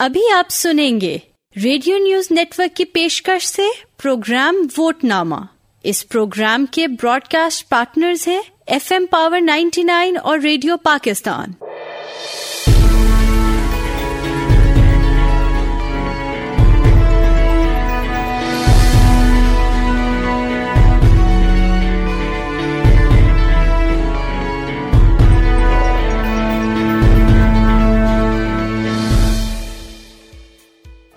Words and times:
ابھی 0.00 0.20
آپ 0.32 0.50
سنیں 0.50 1.00
گے۔ 1.00 1.18
ریڈیو 1.62 1.98
نیوز 1.98 2.30
نیٹ 2.30 2.54
ورک 2.58 2.76
کی 2.76 2.84
پیشکش 2.84 3.46
سے 3.46 3.62
پروگرام 4.02 4.56
ووٹ 4.78 5.04
نامہ 5.04 5.34
اس 5.82 6.08
پروگرام 6.08 6.66
کے 6.66 6.86
براڈ 6.88 7.24
کاسٹ 7.24 7.68
پارٹنرز 7.68 8.28
ہیں 8.28 8.40
F 8.66 8.92
M 8.92 9.06
power 9.10 9.40
ninety 9.40 9.82
nine 9.82 10.16
اور 10.22 10.38
ریڈیو 10.38 10.76
پاکستان۔ 10.76 11.52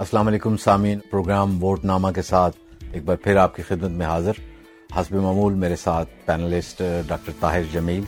السلام 0.04 0.28
علیکم 0.28 0.56
سامعین، 0.58 1.00
پروگرام 1.10 1.64
ووٹ 1.64 1.84
نامہ 1.86 2.08
کے 2.16 2.22
ساتھ 2.22 2.56
ایک 2.92 3.04
بار 3.06 3.16
پھر 3.16 3.36
آپ 3.36 3.56
کی 3.56 3.62
خدمت 3.62 3.92
میں 3.92 4.06
حاضر۔ 4.06 4.32
حسب 4.96 5.16
معمول 5.16 5.54
میرے 5.54 5.76
ساتھ 5.76 6.10
پینلسٹ 6.26 6.82
ڈاکٹر 7.08 7.32
طاہر 7.40 7.62
جمیل 7.72 8.04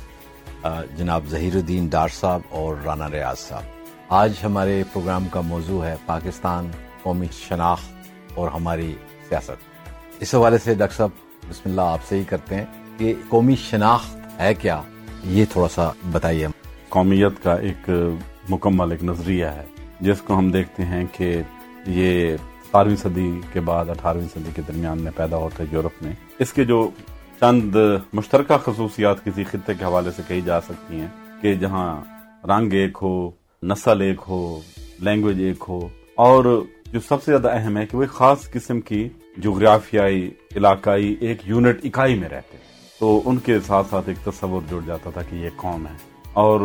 جناب 0.97 1.23
ظہیر 1.29 1.55
الدین 1.55 1.87
ڈار 1.87 2.07
صاحب 2.07 2.41
اور 2.49 2.75
رانا 2.85 3.09
ریاض 3.11 3.39
صاحب۔ 3.39 3.63
آج 4.09 4.33
ہمارے 4.43 4.83
پروگرام 4.93 5.27
کا 5.27 5.41
موضوع 5.41 5.83
ہے 5.85 5.95
پاکستان 6.05 6.69
قومی 7.03 7.27
شناخت 7.31 8.09
اور 8.35 8.47
ہماری 8.47 8.93
سیاست۔ 9.29 9.63
اس 10.19 10.35
حوالے 10.35 10.57
سے 10.57 10.73
ڈاکٹر 10.73 10.97
صاحب، 10.97 11.09
بسم 11.49 11.69
اللہ، 11.69 11.81
آپ 11.81 12.05
سے 12.09 12.17
ہی 12.19 12.23
کرتے 12.23 12.55
ہیں 12.55 12.65
کہ 12.97 13.13
قومی 13.29 13.55
شناخت 13.69 14.39
ہے 14.39 14.53
کیا؟ 14.53 14.81
یہ 15.23 15.45
تھوڑا 15.51 15.67
سا 15.75 15.89
بتائیے۔ 16.11 16.47
قومیت 16.89 17.43
کا 17.43 17.55
ایک 17.55 17.89
مکمل 18.49 18.91
ایک 18.91 19.03
نظریہ 19.03 19.45
ہے، 19.45 19.63
جس 20.01 20.21
کو 20.21 20.37
ہم 20.37 20.51
دیکھتے 20.51 20.85
ہیں 20.85 21.05
کہ 21.11 21.41
یہ 21.85 22.37
بارہویں 22.71 22.95
صدی 22.95 23.39
کے 23.53 23.59
بعد 23.59 23.89
اٹھارہویں 23.89 24.27
صدی 24.33 24.49
کے 24.55 24.61
درمیان 24.67 25.01
میں 25.01 25.11
پیدا 25.15 25.37
ہوتا 25.37 25.63
ہے 25.63 25.67
یورپ 25.71 26.03
میں، 26.03 26.13
اس 26.39 26.53
کے 26.53 26.63
جو 26.63 26.89
چند 27.39 27.75
مشترکہ 28.13 28.57
خصوصیات 28.57 29.23
کسی 29.25 29.43
خطے 29.43 29.73
کے 29.73 29.85
حوالے 29.85 30.11
سے 30.11 30.21
کہی 30.27 30.41
جا 30.41 30.61
سکتی 30.61 30.99
ہیں 30.99 31.07
کہ 31.41 31.53
جہاں 31.55 32.01
رنگ 32.47 32.73
ایک 32.73 32.97
ہو، 33.01 33.31
نسل 33.63 34.01
ایک 34.01 34.21
ہو، 34.27 34.59
لینگویج 34.99 35.41
ایک 35.41 35.63
ہو، 35.69 35.87
اور 36.15 36.63
جو 36.91 36.99
سب 36.99 37.23
سے 37.23 37.31
زیادہ 37.31 37.49
اہم 37.51 37.77
ہے 37.77 37.85
کہ 37.85 37.97
وہ 37.97 38.03
ایک 38.03 38.11
خاص 38.11 38.51
قسم 38.51 38.81
کی 38.81 39.09
جغرافیائی، 39.37 40.31
علاقائی، 40.55 41.15
ایک 41.19 41.37
یونٹ 41.45 41.79
اکائی 41.83 42.19
میں 42.19 42.29
رہتے 42.29 42.57
تو 42.99 43.21
ان 43.25 43.37
کے 43.37 43.59
ساتھ 43.59 43.87
ساتھ 43.89 44.09
ایک 44.09 44.25
تصور 44.25 44.61
جڑ 44.69 44.79
جاتا 44.85 45.09
تھا 45.09 45.21
کہ 45.21 45.35
یہ 45.35 45.49
قوم 45.55 45.87
ہے۔ 45.87 45.95
اور 46.33 46.59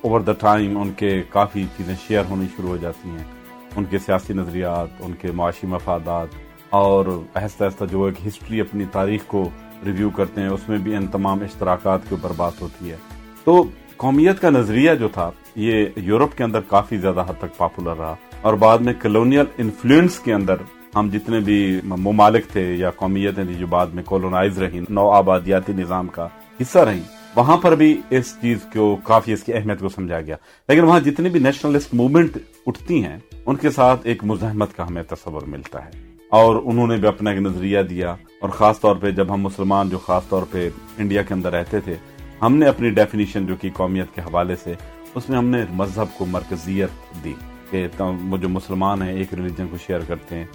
اوور 0.00 0.20
دا 0.20 0.32
ٹائم 0.32 0.78
ان 0.78 0.92
کے 0.96 1.22
کافی 1.28 1.64
چیزیں 1.76 1.94
شیئر 2.06 2.22
ہونی 2.30 2.46
شروع 2.56 2.68
ہو 2.68 2.76
جاتی 2.76 3.08
ہیں۔ 3.08 3.41
ان 3.76 3.84
کے 3.84 3.98
سیاسی 3.98 4.32
نظریات، 4.32 4.88
ان 5.00 5.12
کے 5.12 5.32
معاشی 5.32 5.66
مفادات 5.66 6.28
اور 6.70 7.06
آہستہ 7.34 7.64
آہستہ 7.64 7.84
جو 7.84 8.04
ایک 8.04 8.26
ہسٹری 8.26 8.60
اپنی 8.60 8.84
تاریخ 8.92 9.20
کو 9.26 9.48
ریویو 9.86 10.10
کرتے 10.10 10.40
ہیں، 10.40 10.48
اس 10.48 10.68
میں 10.68 10.78
بھی 10.78 10.96
ان 10.96 11.06
تمام 11.06 11.42
اشتراکات 11.42 12.00
کے 12.08 12.14
اوپر 12.14 12.32
بات 12.36 12.60
ہوتی 12.60 12.90
ہے۔ 12.90 12.96
تو 13.44 13.64
قومیت 13.96 14.40
کا 14.40 14.50
نظریہ 14.50 14.94
جو 14.94 15.08
تھا، 15.08 15.30
یہ 15.56 15.86
یورپ 15.96 16.36
کے 16.36 16.44
اندر 16.44 16.60
کافی 16.60 16.96
زیادہ 16.96 17.24
حد 17.28 17.38
تک 17.38 17.56
پاپولر 17.56 17.96
رہا 17.96 18.14
اور 18.40 18.54
بعد 18.54 18.78
میں 18.78 18.94
کلونیل 19.00 19.44
انفلوئنس 19.58 20.18
کے 20.18 20.34
اندر 20.34 20.54
ہم 20.94 21.08
جتنے 21.12 21.40
بھی 21.40 21.80
ممالک 21.84 22.46
تھے 22.52 22.74
یا 22.74 22.90
قومیتیں 22.90 23.44
تھیں 23.44 23.54
جو 23.54 23.66
بعد 23.66 23.86
میں 23.86 24.02
کولونائز 24.02 24.58
رہی 24.58 24.80
نو 24.88 25.10
آبادیاتی 25.10 25.72
نظام 25.72 26.06
کا 26.06 26.28
حصہ 26.60 26.78
رہی 26.78 27.00
وہاں 27.36 27.56
پر 27.56 27.74
بھی 27.74 28.00
اس 28.10 28.36
چیز 28.40 28.58
کو 28.72 28.96
کافی 29.04 29.32
اس 29.32 29.44
کی 29.44 29.54
اہمیت 29.54 29.80
کو 29.80 29.88
سمجھا 29.88 30.20
گیا۔ 30.20 30.36
لیکن 30.68 30.82
وہاں 30.82 31.00
جتنی 31.00 31.28
بھی 31.28 31.40
نیشنلسٹ 31.40 31.94
موومنٹ 31.94 32.38
اٹھتی 32.66 33.04
ہیں، 33.04 33.18
ان 33.46 33.56
کے 33.56 33.70
ساتھ 33.70 34.00
ایک 34.04 34.24
مزاحمت 34.24 34.76
کا 34.76 34.88
ہمیں 34.88 35.02
تصور 35.02 35.42
ملتا 35.42 35.84
ہے۔ 35.84 35.90
اور 36.28 36.56
انہوں 36.64 36.86
نے 36.86 36.96
بھی 36.96 37.08
اپنا 37.08 37.30
ایک 37.30 37.40
نظریہ 37.40 37.82
دیا۔ 37.82 38.10
اور 38.10 38.48
خاص 38.48 38.80
طور 38.80 38.96
پہ 38.96 39.10
جب 39.10 39.34
ہم 39.34 39.40
مسلمان 39.40 39.88
جو 39.88 39.98
خاص 39.98 40.28
طور 40.28 40.42
پہ 40.50 40.70
انڈیا 40.98 41.22
کے 41.22 41.34
اندر 41.34 41.52
رہتے 41.52 41.80
تھے، 41.80 41.94
ہم 42.42 42.56
نے 42.56 42.66
اپنی 42.66 42.90
ڈیفینیشن 42.90 43.46
جو 43.46 43.56
کی 43.56 43.70
قومیت 43.70 44.14
کے 44.14 44.20
حوالے 44.20 44.56
سے، 44.56 44.74
اس 45.14 45.28
میں 45.28 45.38
ہم 45.38 45.46
نے 45.46 45.64
مذہب 45.70 46.18
کو 46.18 46.26
مرکزیت 46.26 47.24
دی 47.24 47.34
کہ 47.70 47.86
وہ 48.00 48.36
جو 48.36 48.48
مسلمان 48.48 49.02
ہیں، 49.02 49.12
ایک 49.12 49.34
ریلیجن 49.34 49.66
کو 49.70 49.76
شیئر 49.86 50.00
کرتے 50.08 50.36
ہیں، 50.36 50.46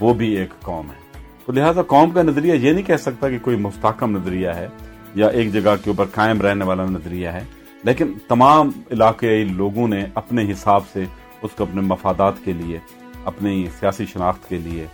وہ 0.00 0.14
بھی 0.14 0.36
ایک 0.36 0.60
قوم 0.60 0.86
ہے۔ 0.86 1.22
تو 1.46 1.52
لہٰذا 1.52 1.82
قوم 1.82 2.10
کا 2.10 2.22
نظریہ 2.22 2.54
یہ 2.54 2.72
نہیں 2.72 2.86
کہہ 2.86 2.96
سکتا 2.96 3.30
کہ 3.30 3.38
کوئی 3.42 3.56
مستحکم 3.56 4.16
نظریہ 4.16 4.48
ہے۔ 4.48 4.68
یا 5.16 5.26
ایک 5.26 5.52
جگہ 5.52 5.74
کے 5.84 5.90
اوپر 5.90 6.04
قائم 6.14 6.40
رہنے 6.42 6.64
والا 6.64 6.84
نظریہ 6.84 7.28
ہے 7.28 7.44
لیکن 7.84 8.12
تمام 8.28 8.70
علاقے 8.90 9.44
لوگوں 9.44 9.88
نے 9.88 10.04
اپنے 10.14 10.52
حساب 10.52 10.82
سے 10.92 11.04
اس 11.42 11.50
کو 11.56 11.64
اپنے 11.64 11.80
مفادات 11.80 12.34
کے 12.44 12.52
لیے 12.52 12.78
اپنی 13.24 13.68
سیاسی 13.80 14.06
شناخت 14.06 14.48
کے 14.48 14.58
لیے 14.58 14.86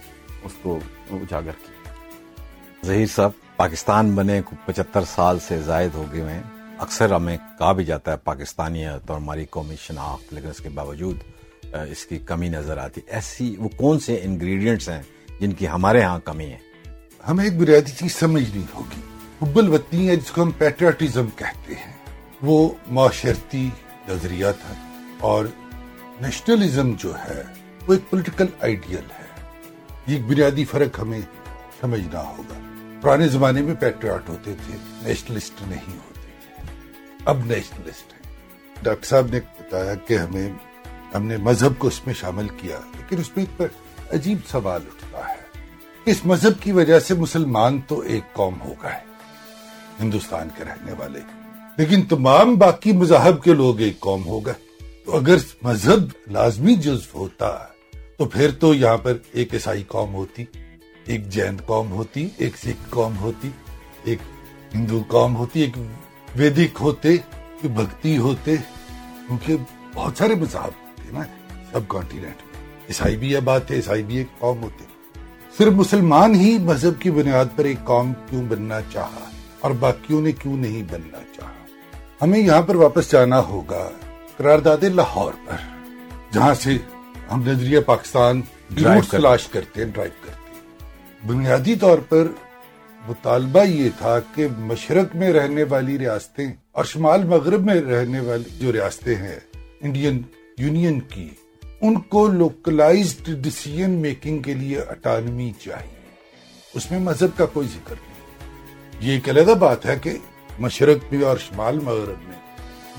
اس 0.44 0.52
کو 0.62 0.78
اجاگر 1.10 1.50
کیا۔ 1.50 1.92
ظہیر 2.86 3.06
صاحب 3.06 3.30
پاکستان 3.56 4.14
بنے 4.14 4.40
پچہتر 4.64 5.04
سال 5.04 5.38
سے 5.38 5.60
زائد 5.60 5.94
ہو 5.94 6.04
گئے 6.12 6.22
ہیں۔ 6.22 6.42
اکثر 6.78 7.12
ہمیں 7.12 7.36
کہا 7.58 7.72
بھی 7.72 7.84
جاتا 7.84 8.12
ہے 8.12 8.16
پاکستانیت 8.16 9.10
اور 9.10 9.20
ہماری 9.20 9.44
قومی 9.50 9.76
شناخت 9.76 10.34
لیکن 10.34 10.48
اس 10.48 10.58
کے 10.58 10.68
باوجود 10.68 11.16
اس 11.72 12.06
کی 12.06 12.18
کمی 12.18 12.48
نظر 12.48 12.78
آتی۔ 12.78 13.00
ایسی 13.06 13.56
وہ 13.58 13.68
کون 13.68 13.98
سے 13.98 14.20
انگریڈینٹس 14.22 14.88
ہیں 14.88 15.02
جن 15.40 15.52
کی 15.52 15.68
ہمارے 15.68 16.02
ہاں 16.02 16.18
کمی 16.18 16.46
ہے؟ 16.46 16.58
ہمیں 17.28 17.44
ایک 17.44 17.56
بنیادی 17.58 17.92
چیز 17.98 18.14
سمجھنی 18.14 18.62
ہوگی۔ 18.74 19.11
حب 19.42 19.58
الوطنی 19.58 20.08
ہے 20.08 20.16
جس 20.16 20.30
کو 20.30 20.42
ہم 20.42 20.50
پیٹریٹزم 20.50 21.26
کہتے 21.36 21.74
ہیں۔ 21.74 21.92
وہ 22.42 22.70
معاشرتی 22.86 23.70
نظریہ 24.08 24.46
تھا 24.60 24.74
اور 25.20 25.44
نیشنلزم 26.20 26.94
جو 26.98 27.18
ہے، 27.18 27.42
وہ 27.86 27.92
ایک 27.92 28.10
پولیٹیکل 28.10 28.46
آئیڈیل 28.60 29.10
ہے۔ 29.18 29.50
یہ 30.06 30.16
ایک 30.16 30.26
بنیادی 30.26 30.64
فرق 30.64 31.00
ہمیں 31.00 31.20
سمجھنا 31.80 32.22
ہوگا۔ 32.22 32.60
پرانے 33.00 33.28
زمانے 33.28 33.60
میں 33.60 33.74
پیٹریاٹ 33.74 34.28
ہوتے 34.28 34.54
تھے 34.66 34.76
نیشنلسٹ 35.02 35.62
نہیں 35.62 35.96
ہوتے۔ 35.96 36.30
اب 37.24 37.38
نیشنلسٹ 37.46 38.12
ہیں۔ 38.12 38.36
ڈاکٹر 38.82 39.06
صاحب 39.06 39.26
نے 39.30 39.40
بتایا 39.40 39.94
کہ 39.94 40.18
ہمیں، 40.18 40.52
ہم 41.14 41.26
نے 41.26 41.36
مذہب 41.36 41.72
کو 41.78 41.88
اس 41.88 42.06
میں 42.06 42.14
شامل 42.14 42.48
کیا، 42.48 42.78
لیکن 42.96 43.18
اس 43.18 43.36
میں 43.36 43.44
ایک 43.58 43.72
عجیب 44.14 44.38
سوال 44.50 44.80
اٹھتا 44.86 45.28
ہے۔ 45.28 45.64
اس 46.04 46.26
مذہب 46.26 46.62
کی 46.62 46.72
وجہ 46.72 46.98
سے 46.98 47.14
مسلمان 47.14 47.80
تو 47.80 48.00
ایک 48.00 48.32
قوم 48.32 48.60
ہو 48.60 48.74
گئے۔ 48.82 49.11
ہندوستان 50.00 50.48
کے 50.56 50.64
رہنے 50.64 50.92
والے۔ 50.98 51.20
لیکن 51.76 52.02
تمام 52.02 52.54
باقی 52.54 52.92
مذہب 52.92 53.44
کے 53.44 53.52
لوگ 53.52 53.80
ایک 53.80 54.00
قوم 54.00 54.24
ہو 54.24 54.46
گئے۔ 54.46 54.54
تو 55.04 55.16
اگر 55.16 55.36
مذہب 55.62 56.30
لازمی 56.30 56.74
جزو 56.74 57.18
ہوتا، 57.18 57.58
تو 58.18 58.24
پھر 58.24 58.50
تو 58.50 58.74
یہاں 58.74 58.96
پر 58.96 59.16
ایک 59.32 59.54
عیسائی 59.54 59.84
قوم 59.88 60.14
ہوتی، 60.14 60.44
ایک 61.06 61.28
جین 61.28 61.56
قوم 61.66 61.92
ہوتی، 61.92 62.28
ایک 62.36 62.56
سکھ 62.56 62.90
قوم 62.90 63.16
ہوتی، 63.16 63.50
ایک 64.04 64.18
ہندو 64.74 65.02
قوم 65.08 65.36
ہوتی، 65.36 65.60
ایک 65.60 65.76
ویدک 66.36 66.78
ہوتے 66.80 67.16
بھکتی 67.62 68.18
ہوتے۔ 68.18 68.56
کیونکہ 69.26 69.56
بہت 69.94 70.18
سارے 70.18 70.34
مذہب 70.34 70.64
ہوتے 70.64 71.12
نا 71.12 71.20
سب 71.72 71.80
کانٹیننٹ 71.88 72.42
میں۔ 72.42 72.78
عیسائی 72.88 73.16
بھی 73.16 73.30
یہ 73.30 73.38
بات 73.38 73.70
ہے، 73.70 73.76
عیسائی 73.76 74.02
بھی 74.02 74.16
ایک 74.16 74.26
قوم 74.38 74.62
ہوتے۔ 74.62 74.84
صرف 75.58 75.72
مسلمان 75.72 76.34
ہی 76.34 76.58
مذہب 76.58 77.00
کی 77.00 77.10
بنیاد 77.10 77.44
پر 77.56 77.64
ایک 77.64 77.84
قوم 77.84 78.12
کیوں 78.30 78.42
بننا 78.42 78.78
چاہا؟ 78.92 79.31
اور 79.62 79.70
باقیوں 79.70 80.22
نے 80.22 80.32
کیوں 80.32 80.56
نہیں 80.56 80.82
بننا 80.90 81.18
چاہا؟ 81.36 81.52
ہمیں 82.22 82.38
یہاں 82.38 82.62
پر 82.62 82.76
واپس 82.76 83.12
جانا 83.12 83.40
ہوگا 83.40 83.90
قرارداد 84.36 84.82
لاہور 84.82 85.32
پر 85.46 85.56
جہاں 86.32 86.54
سے 86.54 86.70
ہم 87.32 87.42
نظریہ 87.46 87.80
پاکستان 87.80 88.40
تلاش 89.10 89.46
کرتے 89.46 89.84
ہیں 89.84 89.90
ڈرائیو 89.90 90.26
کرتے 90.26 90.50
ہیں۔ 90.50 90.52
بنیادی 91.26 91.76
طور 91.76 91.98
پر 91.98 92.26
مطالبہ 93.08 93.64
یہ 93.64 93.90
تھا 93.98 94.18
کہ 94.34 94.46
مشرق 94.58 95.16
میں 95.16 95.32
رہنے 95.32 95.62
والی 95.62 95.98
ریاستیں 95.98 96.52
اور 96.72 96.84
شمال 96.84 97.24
مغرب 97.24 97.64
میں 97.64 97.74
رہنے 97.74 98.20
والی 98.20 98.50
جو 98.58 98.72
ریاستیں 98.72 99.14
ہیں 99.14 99.40
انڈین 99.80 100.22
یونین 100.58 101.00
کی 101.00 101.28
ان 101.80 102.00
کو 102.00 102.26
لوکلائزڈ 102.26 103.26
ڈسیزن 103.26 103.90
میکنگ 103.90 104.38
کے 104.38 104.54
لیے 104.54 104.80
اٹانمی 104.80 105.52
چاہیے۔ 105.60 106.02
اس 106.74 106.90
میں 106.90 107.00
مذہب 107.00 107.38
کا 107.38 107.46
کوئی 107.46 107.68
ذکر 107.68 107.94
نہیں۔ 108.02 108.11
یہ 109.02 109.12
ایک 109.12 109.28
علیحدہ 109.28 109.54
بات 109.58 109.86
ہے 109.86 109.94
کہ 110.02 110.16
مشرق 110.58 111.12
میں 111.12 111.22
اور 111.24 111.36
شمال 111.36 111.78
مغرب 111.78 112.28
میں 112.28 112.38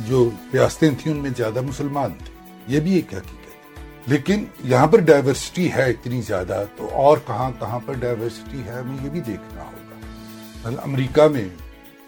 جو 0.08 0.30
ریاستیں 0.54 0.90
تھیں 1.00 1.12
ان 1.14 1.20
میں 1.20 1.30
زیادہ 1.38 1.62
مسلمان 1.62 2.14
تھے، 2.14 2.34
یہ 2.68 2.80
بھی 2.80 2.94
ایک 2.94 3.14
حقیقت 3.14 4.10
لیکن 4.10 4.44
یہاں 4.64 4.88
پر 4.88 5.00
ڈائیورسٹی 5.00 5.72
ہے 5.72 5.90
اتنی 5.90 6.22
زیادہ، 6.22 6.64
تو 6.78 6.90
اور 6.94 7.18
کہاں 7.28 7.52
کہاں 7.60 7.80
پر 7.86 7.94
ڈائیورسٹی 7.94 8.62
ہے 8.66 8.72
ہمیں 8.72 8.98
یہ 9.04 9.10
بھی 9.10 9.20
دیکھنا 9.20 9.64
ہوگا۔ 9.64 10.82
امریکہ 10.84 11.28
میں 11.28 11.48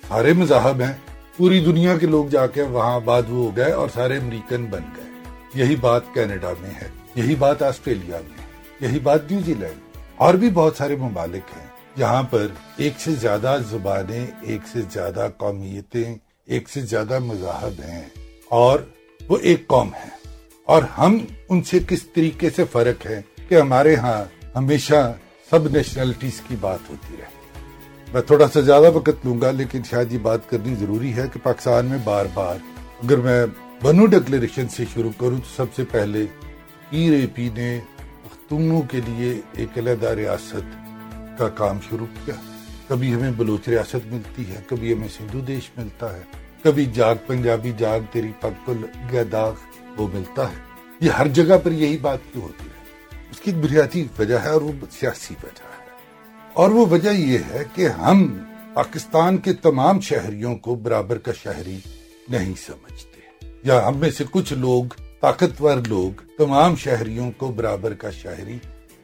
سارے 0.07 0.33
مذاہب 0.33 0.81
ہیں، 0.81 0.94
پوری 1.38 1.59
دنیا 1.65 1.97
کے 1.97 2.07
لوگ 2.07 2.25
جا 2.25 2.47
کے 2.47 2.62
وہاں 2.62 2.94
آباد 2.95 3.21
ہو 3.30 3.50
گئے 3.57 3.71
اور 3.71 3.89
سارے 3.94 4.18
امریکن 4.18 4.65
بن 4.65 4.83
گئے۔ 4.97 5.09
یہی 5.53 5.75
بات 5.75 6.13
کینیڈا 6.13 6.51
میں 6.62 6.69
ہے، 6.69 6.89
یہی 7.15 7.36
بات 7.36 7.63
آسٹریلیا 7.63 8.19
میں 8.27 8.38
ہے، 8.39 8.88
یہی 8.88 9.00
بات 9.00 9.31
نیوزی 9.31 9.53
لینڈ 9.53 9.97
اور 10.15 10.33
بھی 10.33 10.50
بہت 10.50 10.77
سارے 10.77 10.95
ممالک 10.95 11.57
ہیں۔ 11.57 11.68
یہاں 11.97 12.24
پر 12.24 12.47
ایک 12.77 12.94
سے 13.00 13.12
زیادہ 13.12 13.57
زبانیں، 13.69 14.25
ایک 14.42 14.68
سے 14.71 14.81
زیادہ 14.94 15.27
قومیتیں، 15.38 16.15
ایک 16.45 16.69
سے 16.69 16.81
زیادہ 16.81 17.19
مذاہب 17.19 17.80
ہیں 17.88 18.03
اور 18.51 18.80
وہ 19.21 19.38
ایک 19.42 19.68
قوم 19.68 19.94
ہے 19.94 20.09
اور 20.68 20.83
ہم 20.97 21.18
ان 21.50 21.63
سے 21.63 21.80
کس 21.88 22.03
طریقے 22.15 22.50
سے 22.56 22.63
فرق 22.71 23.06
ہے 23.06 23.21
کہ 23.50 23.56
ہمارے 23.56 23.95
ہاں 23.95 24.24
ہمیشہ 24.56 25.01
سب 25.50 25.68
نیشنلٹیز 25.68 26.42
کی 26.47 26.56
بات 26.59 26.89
ہوتی 26.89 27.15
رہتی 27.19 28.12
میں 28.13 28.21
تھوڑا 28.21 28.47
سا 28.47 28.59
زیادہ 28.62 28.92
وقت 28.94 29.25
لوں 29.25 29.39
گا، 29.42 29.51
لیکن 29.51 29.81
شاید 29.89 30.13
یہ 30.13 30.18
بات 30.21 30.50
کرنی 30.50 30.75
ضروری 30.75 31.13
ہے 31.13 31.27
کہ 31.33 31.39
پاکستان 31.44 31.86
میں 31.86 31.97
بار 32.03 32.25
بار 32.33 32.56
اگر 33.03 33.18
میں 33.18 33.45
بنو 33.81 34.06
ڈکلیریشن 34.06 34.68
سے 34.69 34.83
شروع 34.94 35.12
کروں 35.19 35.38
تو 35.38 35.56
سب 35.56 35.74
سے 35.75 35.83
پہلے 35.92 36.25
پیر 36.89 37.13
اے 37.13 37.25
پی 37.36 37.50
نے 37.56 37.80
پختونوں 38.24 38.81
کے 38.81 39.00
لیے 39.07 39.33
ایک 39.53 39.77
علیحدہ 39.77 40.13
ریاست 40.13 40.84
کا 41.37 41.49
کام 41.49 41.79
شروع 41.89 42.05
کیا۔ 42.25 42.35
کبھی 42.87 43.13
ہمیں 43.13 43.31
بلوچ 43.37 43.69
ریاست 43.69 44.05
ملتی 44.05 44.49
ہے، 44.49 44.61
کبھی 44.67 44.93
ہمیں 44.93 45.07
سندھو 45.07 45.39
دیش 45.39 45.69
ملتا 45.77 46.15
ہے۔ 46.15 46.21
کبھی 46.63 46.85
جاگ، 46.85 47.15
پنجابی 47.27 47.71
جاگ، 47.77 47.99
تیری 48.11 48.31
پکل 48.39 48.85
گداغ 49.13 49.53
وہ 49.97 50.07
ملتا 50.13 50.49
ہے۔ 50.49 50.55
یہ 50.99 51.09
ہر 51.09 51.27
جگہ 51.27 51.55
پر 51.63 51.71
یہی 51.71 51.97
بات 51.97 52.17
کیوں 52.31 52.43
ہوتی 52.43 52.65
ہے؟ 52.65 52.75
اس 53.31 53.41
کی 53.41 53.51
ایک 53.51 53.65
بنیادی 53.65 54.07
وجہ 54.19 54.37
ہے 54.43 54.49
اور 54.49 54.61
وہ 54.61 54.71
سیاسی 54.99 55.35
وجہ 55.43 55.63
ہے۔ 55.63 55.89
اور 56.53 56.69
وہ 56.69 56.85
وجہ 56.89 57.09
یہ 57.09 57.37
ہے 57.37 57.63
کہ 57.75 57.87
ہم 57.87 58.37
پاکستان 58.73 59.37
کے 59.37 59.53
تمام 59.53 59.99
شہریوں 59.99 60.55
کو 60.55 60.75
برابر 60.75 61.17
کا 61.17 61.31
شہری 61.33 61.79
نہیں 62.29 62.53
سمجھتے۔ 62.65 63.47
یا 63.63 63.87
ہم 63.87 63.97
میں 63.97 64.11
سے 64.11 64.23
کچھ 64.31 64.53
لوگ، 64.53 64.83
طاقتور 65.21 65.77
لوگ، 65.87 66.21
تمام 66.37 66.75
شہریوں 66.75 67.31
کو 67.31 67.47
برابر 67.47 67.93
کا 67.93 68.11
شہری 68.11 68.57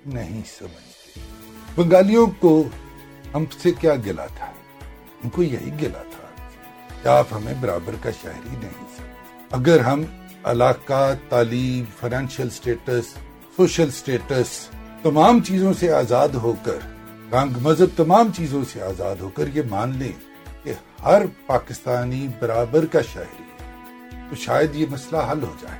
نہیں 0.05 0.41
سمجھتے۔ 0.59 0.90
بنگالیوں 1.75 2.25
کو 2.39 2.63
ہم 3.33 3.43
سے 3.63 3.71
کیا 3.71 3.93
گلا 4.05 4.25
تھا؟ 4.25 4.51
ان 5.23 5.29
کو 5.29 5.43
یہی 5.43 5.71
گلا 5.81 6.01
تھا 6.11 6.27
کہ 7.03 7.07
آپ 7.07 7.27
ہمیں 7.31 7.53
برابر 7.59 7.95
کا 8.01 8.11
شہری 8.11 8.49
نہیں 8.49 8.79
سمجھتے 8.79 9.03
اگر 9.51 9.79
ہم 9.79 10.03
علاقہ، 10.43 11.13
تعلیم 11.29 11.83
فائنینشیل 11.99 12.49
سٹیٹس 12.49 13.13
سوشل 13.57 13.91
سٹیٹس 13.91 14.67
تمام 15.03 15.39
چیزوں 15.39 15.73
سے 15.73 15.91
آزاد 15.93 16.29
ہو 16.29 16.53
کر، 16.63 16.77
رنگ 17.33 17.57
مذہب 17.61 17.97
تمام 17.97 18.31
چیزوں 18.37 18.63
سے 18.73 18.81
آزاد 18.81 19.15
ہو 19.21 19.29
کر 19.29 19.45
یہ 19.53 19.61
مان 19.69 19.97
لیں 19.97 20.11
کہ 20.63 20.73
ہر 21.05 21.21
پاکستانی 21.45 22.27
برابر 22.39 22.85
کا 22.85 23.01
شہری 23.01 23.43
ہے، 23.43 24.27
تو 24.29 24.35
شاید 24.35 24.75
یہ 24.75 24.85
مسئلہ 24.89 25.21
حل 25.31 25.43
ہو 25.43 25.53
جائے۔ 25.61 25.79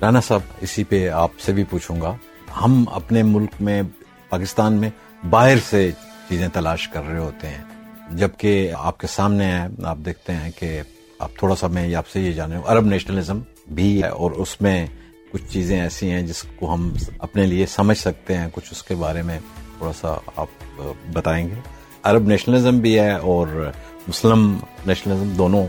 رانا 0.00 0.20
صاحب، 0.20 0.40
اسی 0.60 0.84
پہ 0.84 1.08
آپ 1.08 1.38
سے 1.38 1.52
بھی 1.52 1.64
پوچھوں 1.64 2.00
گا۔ 2.00 2.16
ہم 2.64 2.84
اپنے 2.92 3.22
ملک 3.22 3.50
میں، 3.60 3.82
پاکستان 4.28 4.72
میں 4.72 4.90
باہر 5.30 5.58
سے 5.70 5.90
چیزیں 6.28 6.48
تلاش 6.48 6.88
کر 6.88 7.02
رہے 7.02 7.18
ہوتے 7.18 7.46
ہیں۔ 7.46 7.64
جبکہ 8.10 8.72
آپ 8.78 8.98
کے 8.98 9.06
سامنے 9.06 9.44
ہے 9.44 9.66
آپ 9.84 9.98
دیکھتے 10.04 10.32
ہیں 10.32 10.50
کہ 10.58 10.80
آپ 11.18 11.30
تھوڑا 11.38 11.56
سا 11.56 11.66
میں 11.66 11.94
آپ 11.94 12.08
سے 12.08 12.20
یہ 12.20 12.32
جانے 12.32 12.56
ہوں، 12.56 12.62
عرب 12.66 12.86
نیشنلزم 12.86 13.38
بھی 13.68 14.02
ہے 14.02 14.08
اور 14.08 14.30
اس 14.30 14.60
میں 14.60 14.86
کچھ 15.32 15.42
چیزیں 15.50 15.80
ایسی 15.80 16.10
ہیں 16.10 16.22
جس 16.22 16.44
کو 16.56 16.74
ہم 16.74 16.92
اپنے 17.18 17.46
لیے 17.46 17.66
سمجھ 17.66 17.98
سکتے 17.98 18.36
ہیں۔ 18.36 18.48
کچھ 18.52 18.68
اس 18.70 18.82
کے 18.82 18.94
بارے 18.94 19.22
میں 19.22 19.38
تھوڑا 19.78 19.92
سا 19.92 20.14
آپ 20.36 20.82
بتائیں 21.12 21.48
گے۔ 21.48 21.54
عرب 22.02 22.28
نیشنلزم 22.28 22.78
بھی 22.78 22.98
ہے 22.98 23.12
اور 23.12 23.70
مسلم 24.08 24.58
نیشنلزم 24.86 25.28
دونوں 25.28 25.66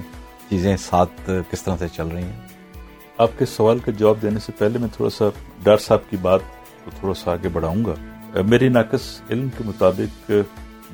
چیزیں 0.50 0.78
ساتھ 0.78 1.30
کس 1.52 1.64
طرح 1.64 1.76
سے 1.80 1.88
چل 1.88 2.08
رہی 2.08 2.24
ہیں؟ 2.24 2.40
آپ 3.18 3.30
کے 3.38 3.46
سوال 3.46 3.80
کا 3.80 3.92
جواب 3.92 4.22
دینے 4.22 4.40
سے 4.40 4.52
پہلے 4.52 4.80
میں 4.80 4.90
تھوڑا 4.94 5.10
سا 5.10 5.26
ڈار 5.64 5.78
صاحب 5.78 6.10
کی 6.10 6.18
بات 6.18 6.40
کو 6.86 6.92
تھوڑا 7.00 7.14
سا 7.14 7.32
آگے 7.32 7.50
بڑھاؤں 7.50 7.86
گا۔ 7.86 7.94
میری 8.36 8.70
ناقص 8.70 9.22
علم 9.30 9.48
کے 9.58 9.64
مطابق، 9.66 10.32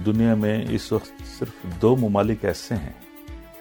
دنیا 0.06 0.36
میں 0.36 0.66
اس 0.70 0.92
وقت 0.92 1.12
صرف 1.40 1.82
دو 1.82 1.96
ممالک 1.96 2.46
ایسے 2.46 2.76
ہیں 2.76 2.92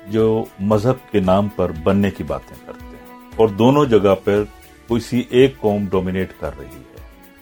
جو 0.08 0.44
مذہب 0.60 1.12
کے 1.12 1.20
نام 1.20 1.48
پر 1.48 1.72
بننے 1.82 2.10
کی 2.10 2.24
باتیں 2.24 2.66
کرتے 2.66 2.84
ہیں۔ 2.84 3.18
اور 3.36 3.48
دونوں 3.48 3.84
جگہ 3.84 4.14
پر 4.24 4.44
کسی 4.88 5.22
ایک 5.30 5.58
قوم 5.58 5.84
ڈومینیٹ 5.90 6.32
کر 6.40 6.50
رہی 6.58 6.66
ہے۔ 6.66 7.00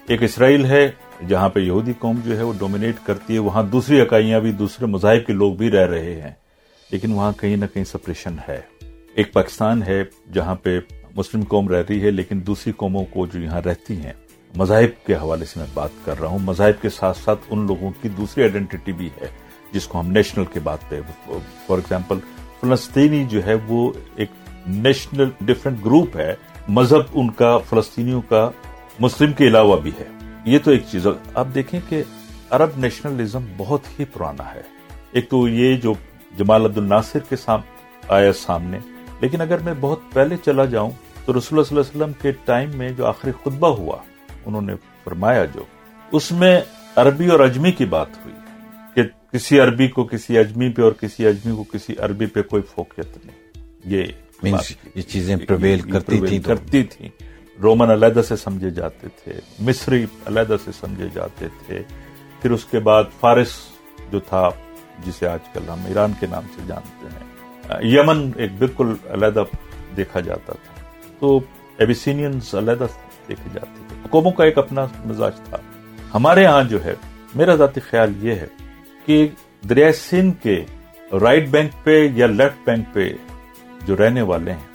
ایک 0.09 0.23
اسرائیل 0.23 0.65
ہے، 0.65 0.91
جہاں 1.29 1.49
پہ 1.49 1.61
یہودی 1.61 1.93
قوم 1.99 2.21
جو 2.25 2.37
ہے 2.37 2.43
وہ 2.43 2.53
ڈومینیٹ 2.59 2.97
کرتی 3.05 3.35
ہے، 3.35 3.39
وہاں 3.39 3.63
دوسری 3.63 4.01
اکائیاں 4.01 4.41
بھی، 4.41 4.53
دوسرے 4.53 4.87
مذاہب 4.87 5.27
کے 5.27 5.33
لوگ 5.33 5.55
بھی 5.55 5.71
رہ 5.71 5.87
رہے 5.87 6.21
ہیں۔ 6.21 6.33
لیکن 6.91 7.13
وہاں 7.13 7.33
کہیں 7.41 7.57
نہ 7.57 7.65
کہیں 7.75 7.85
سپریشن 7.85 8.37
ہے۔ 8.49 8.61
ایک 9.15 9.33
پاکستان 9.33 9.83
ہے، 9.83 10.05
جہاں 10.33 10.55
پہ 10.55 10.81
مسلم 11.17 11.43
قوم 11.43 11.69
رہ 11.69 11.83
رہی 11.89 12.03
ہے، 12.03 12.11
لیکن 12.11 12.47
دوسری 12.47 12.73
قوموں 12.73 13.05
کو 13.05 13.27
جو 13.27 13.41
یہاں 13.41 13.61
رہتی 13.61 13.97
ہیں 13.97 14.13
مذاہب 14.57 15.07
کے 15.07 15.15
حوالے 15.15 15.45
سے 15.45 15.61
میں 15.61 15.67
بات 15.75 15.91
کر 16.05 16.21
رہا 16.21 16.29
ہوں۔ 16.29 16.39
مذاہب 16.39 16.83
کے 16.83 16.89
ساتھ 16.91 17.19
ساتھ 17.19 17.41
ان 17.51 17.67
لوگوں 17.67 17.91
کی 18.03 18.09
دوسری 18.09 18.43
آئیڈینٹی 18.43 18.93
بھی 18.93 19.07
ہے، 19.07 19.27
جس 19.73 19.87
کو 19.87 20.01
ہم 20.01 20.11
نیشنل 20.11 20.45
کے 20.45 20.61
بات 20.61 20.79
پہ 20.89 21.01
فار 21.27 21.77
ایگزامپل 21.77 22.19
فلسطینی 22.61 23.25
جو 23.25 23.47
ہے 23.47 23.55
وہ 23.67 23.93
ایک 24.17 24.31
نیشنل 24.67 25.31
ڈفرینٹ 25.41 25.85
گروپ 25.85 26.17
ہے۔ 26.17 26.35
مذہب 26.69 27.01
ان 27.15 27.31
کا، 27.31 27.59
فلسطینیوں 27.59 28.23
کا، 28.29 28.51
مسلم 28.99 29.33
کے 29.33 29.45
علاوہ 29.45 29.77
بھی 29.77 29.91
ہے۔ 30.01 30.09
یہ 30.45 30.59
تو 30.65 30.71
ایک 30.71 30.83
چیز۔ 30.91 31.07
آپ 31.35 31.47
دیکھیں 31.55 31.81
کہ 31.89 32.03
عرب 32.51 32.71
نیشنلزم 32.77 33.45
بہت 33.57 33.81
ہی 33.99 34.05
پرانا 34.05 34.55
ہے۔ 34.55 34.63
ایک 35.13 35.31
تو 35.31 35.49
یہ 35.49 35.77
جو 35.77 35.95
جمال 36.39 36.65
عبد 36.65 36.79
الناصر 36.79 37.19
کے 37.19 37.37
آیا 38.09 38.33
سامنے۔ 38.33 38.79
لیکن 39.21 39.41
اگر 39.41 39.59
میں 39.59 39.75
بہت 39.81 39.99
پہلے 40.13 40.37
چلا 40.45 40.65
جاؤں 40.65 40.91
تو 41.25 41.33
رسول 41.33 41.59
اللہ 41.59 41.63
صلی 41.63 41.79
اللہ 41.79 41.81
علیہ 41.81 42.03
وسلم 42.03 42.13
کے 42.23 42.33
ٹائم 42.45 42.71
میں 42.75 42.91
جو 42.91 43.07
آخری 43.07 43.33
خطبہ 43.33 43.69
ہوا 43.69 43.97
انہوں 44.47 44.63
نے 44.63 44.73
فرمایا 45.05 45.45
جو 45.45 45.65
اس 46.13 46.33
میں 46.33 46.61
عربی 46.97 47.29
اور 47.29 47.41
اجمی 47.41 47.73
کی 47.73 47.85
بات 47.85 48.09
ہوئی 48.25 48.35
کہ 48.95 49.03
کسی 49.33 49.61
عربی 49.61 49.89
کو 49.89 50.05
کسی 50.05 50.39
اجمی 50.39 50.69
پہ 50.69 50.83
اور 50.83 50.93
کسی 50.93 51.27
اجمی 51.27 51.57
کو 51.57 51.65
کسی 51.65 51.95
عربی 51.99 52.27
پہ 52.27 52.43
کوئی 52.43 52.63
فوقیت 52.63 53.25
نہیں۔ 53.25 53.67
یہ 53.85 54.03
یہ 54.95 55.03
چیزیں 55.03 55.37
پرویل 55.37 55.81
کرتی 55.81 56.21
تھی 56.21 56.39
کرتی 56.39 56.83
رومن 57.63 57.91
علیحدہ 57.91 58.21
سے 58.29 58.37
سمجھے 58.37 58.71
جاتے 58.71 59.09
تھے 59.09 59.33
مصری 59.61 60.07
علیحدہ 60.27 60.57
سے 60.65 60.71
سمجھے 60.81 61.09
جاتے 61.15 61.47
تھے۔ 61.67 61.83
پھر 62.43 62.51
اس 62.51 62.65
کے 62.65 62.79
بعد 62.79 63.05
فارس 63.21 63.49
جو 64.11 64.21
تھا 64.21 64.49
جسے 65.07 65.27
آج 65.27 65.39
کل 65.53 65.69
ہم 65.69 65.81
ایران 65.87 66.13
کے 66.21 66.27
نام 66.27 66.43
سے 66.57 66.63
جانتے 66.67 67.07
ہیں 67.07 67.33
یمن 67.83 68.31
ایک 68.37 68.51
بالکل 68.59 68.95
علیحدہ 69.11 69.45
دیکھا 69.97 70.21
جاتا 70.21 70.53
تھا۔ 70.53 70.75
تو 71.21 71.41
ایبیسینینز 71.79 72.55
علیحدہ 72.55 72.87
دیکھے 73.29 73.51
جاتے 73.53 73.83
تھے۔ 73.89 74.02
قوموں 74.13 74.31
کا 74.31 74.45
ایک 74.45 74.59
اپنا 74.59 74.87
مزاج 75.05 75.33
تھا۔ 75.45 75.57
ہمارے 76.15 76.47
ہاں 76.47 76.63
جو 76.63 76.85
ہے، 76.85 76.95
میرا 77.35 77.55
ذاتی 77.55 77.81
خیال 77.81 78.13
یہ 78.27 78.35
ہے 78.35 78.47
کہ 79.07 79.29
دریا 79.69 79.93
سندھ 79.93 80.43
کے 80.43 80.65
رائٹ 81.21 81.49
بینک 81.49 81.85
پہ 81.85 82.09
یا 82.15 82.27
لیفٹ 82.27 82.67
بینک 82.67 82.95
پہ 82.95 83.13
جو 83.87 83.97
رہنے 83.97 84.23
والے 84.23 84.53
ہیں، 84.53 84.69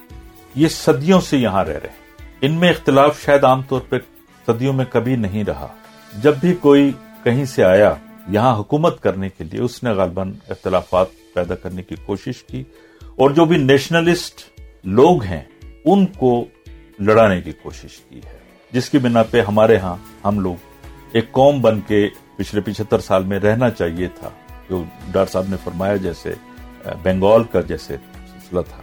یہ 0.56 0.68
صدیوں 0.68 1.22
سے 1.22 1.38
یہاں 1.38 1.66
رہ 1.66 1.80
رہے 1.84 1.90
ہیں۔ 1.90 2.28
ان 2.42 2.52
میں 2.52 2.70
اختلاف 2.70 3.26
شاید 3.26 3.44
عام 3.44 3.62
طور 3.62 3.82
پہ 3.90 3.96
صدیوں 4.48 4.74
میں 4.74 4.86
کبھی 4.90 5.16
نہیں 5.16 5.44
رہا۔ 5.44 5.68
جب 6.22 6.36
بھی 6.36 6.54
کوئی 6.54 6.92
کہیں 7.24 7.46
سے 7.46 7.64
آیا 7.64 7.94
یہاں 8.30 8.56
حکومت 8.58 9.02
کرنے 9.02 9.30
کے 9.30 9.44
لیے، 9.44 9.62
اس 9.62 9.84
نے 9.84 9.90
غالباً 9.90 10.34
اختلافات 10.50 11.08
پیدا 11.34 11.56
کرنے 11.56 11.84
کی 11.84 11.96
کوشش 12.06 12.44
کی 12.44 12.64
اور 13.16 13.30
جو 13.30 13.46
بھی 13.46 13.58
نیشنلسٹ 13.58 14.60
لوگ 14.84 15.24
ہیں، 15.24 15.44
ان 15.86 16.06
کو 16.06 16.46
لڑانے 17.00 17.42
کی 17.42 17.52
کوشش 17.52 17.98
کی 18.10 18.20
ہے۔ 18.26 18.37
جس 18.72 18.90
کی 18.90 18.98
بنا 18.98 19.24
پہ 19.24 19.42
ہمارے 19.42 19.78
ہاں 19.78 19.96
ہم 20.24 20.40
لوگ 20.40 20.56
ایک 21.12 21.32
قوم 21.32 21.62
بن 21.62 21.80
کے 21.88 22.08
پچھلے 22.36 22.62
پچہتر 22.62 23.00
سال 23.00 23.24
میں 23.24 23.40
رہنا 23.40 23.70
چاہیے 23.70 24.08
تھا، 24.20 24.30
جو 24.70 24.84
ڈاکٹر 25.12 25.32
صاحب 25.32 25.46
نے 25.50 25.58
فرمایا 25.64 25.96
جیسے 25.96 26.34
بنگال 27.04 27.44
کا 27.44 27.62
جیسے 27.62 27.98
سلسلہ 28.34 28.62
تھا۔ 28.70 28.82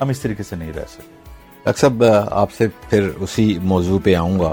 ہم 0.00 0.08
اس 0.08 0.20
طریقے 0.20 0.42
سے 0.42 0.56
نہیں 0.56 0.72
رہ 0.72 0.84
سکتے 0.88 1.16
ڈاکٹر 1.64 1.80
صاحب 1.80 2.04
آپ 2.30 2.52
سے 2.52 2.68
پھر 2.90 3.08
اسی 3.16 3.58
موضوع 3.62 3.98
پہ 4.04 4.14
آؤں 4.14 4.38
گا 4.40 4.52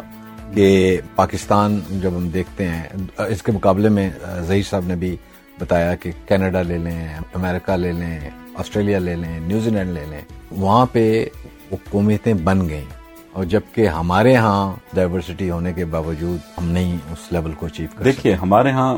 کہ 0.54 0.98
پاکستان 1.16 1.80
جب 2.02 2.18
ہم 2.18 2.28
دیکھتے 2.30 2.68
ہیں، 2.68 2.84
اس 3.30 3.44
کے 3.44 3.52
مقابلے 3.52 3.90
میں 3.90 4.10
ظہیر 4.48 4.64
صاحب 4.70 4.86
نے 4.88 4.96
بھی 4.96 5.16
بتایا 5.60 5.96
کہ 5.96 6.12
کینیڈا 6.28 6.62
لے 6.62 6.78
لیں، 6.78 7.08
امریکہ 7.34 7.76
لے 7.78 7.92
لیں، 7.92 8.20
آسٹریلیا 8.56 9.00
لے 9.00 9.16
لیں، 9.16 9.40
نیوزی 9.40 9.70
لینڈ 9.70 9.94
لے 9.94 10.06
لیں۔ 10.10 10.22
وہاں 10.52 10.86
پہ 10.92 11.26
حکومتیں 11.72 12.34
بن 12.34 12.70
گئیں۔ 12.70 13.05
اور 13.36 13.46
جبکہ 13.46 13.88
ہمارے 13.88 14.36
ہاں 14.36 14.76
ڈائیورسٹی 14.94 15.50
ہونے 15.50 15.74
کے 15.74 15.86
باوجود 15.86 16.40
ہم 16.58 16.66
نہیں 16.66 16.98
اس 17.12 17.32
لیول 17.32 17.52
کو 17.52 17.66
اچیو 17.66 17.88
کر 17.96 18.04
دیکھیے 18.04 18.34
ہمارے 18.34 18.72
ہاں 18.72 18.98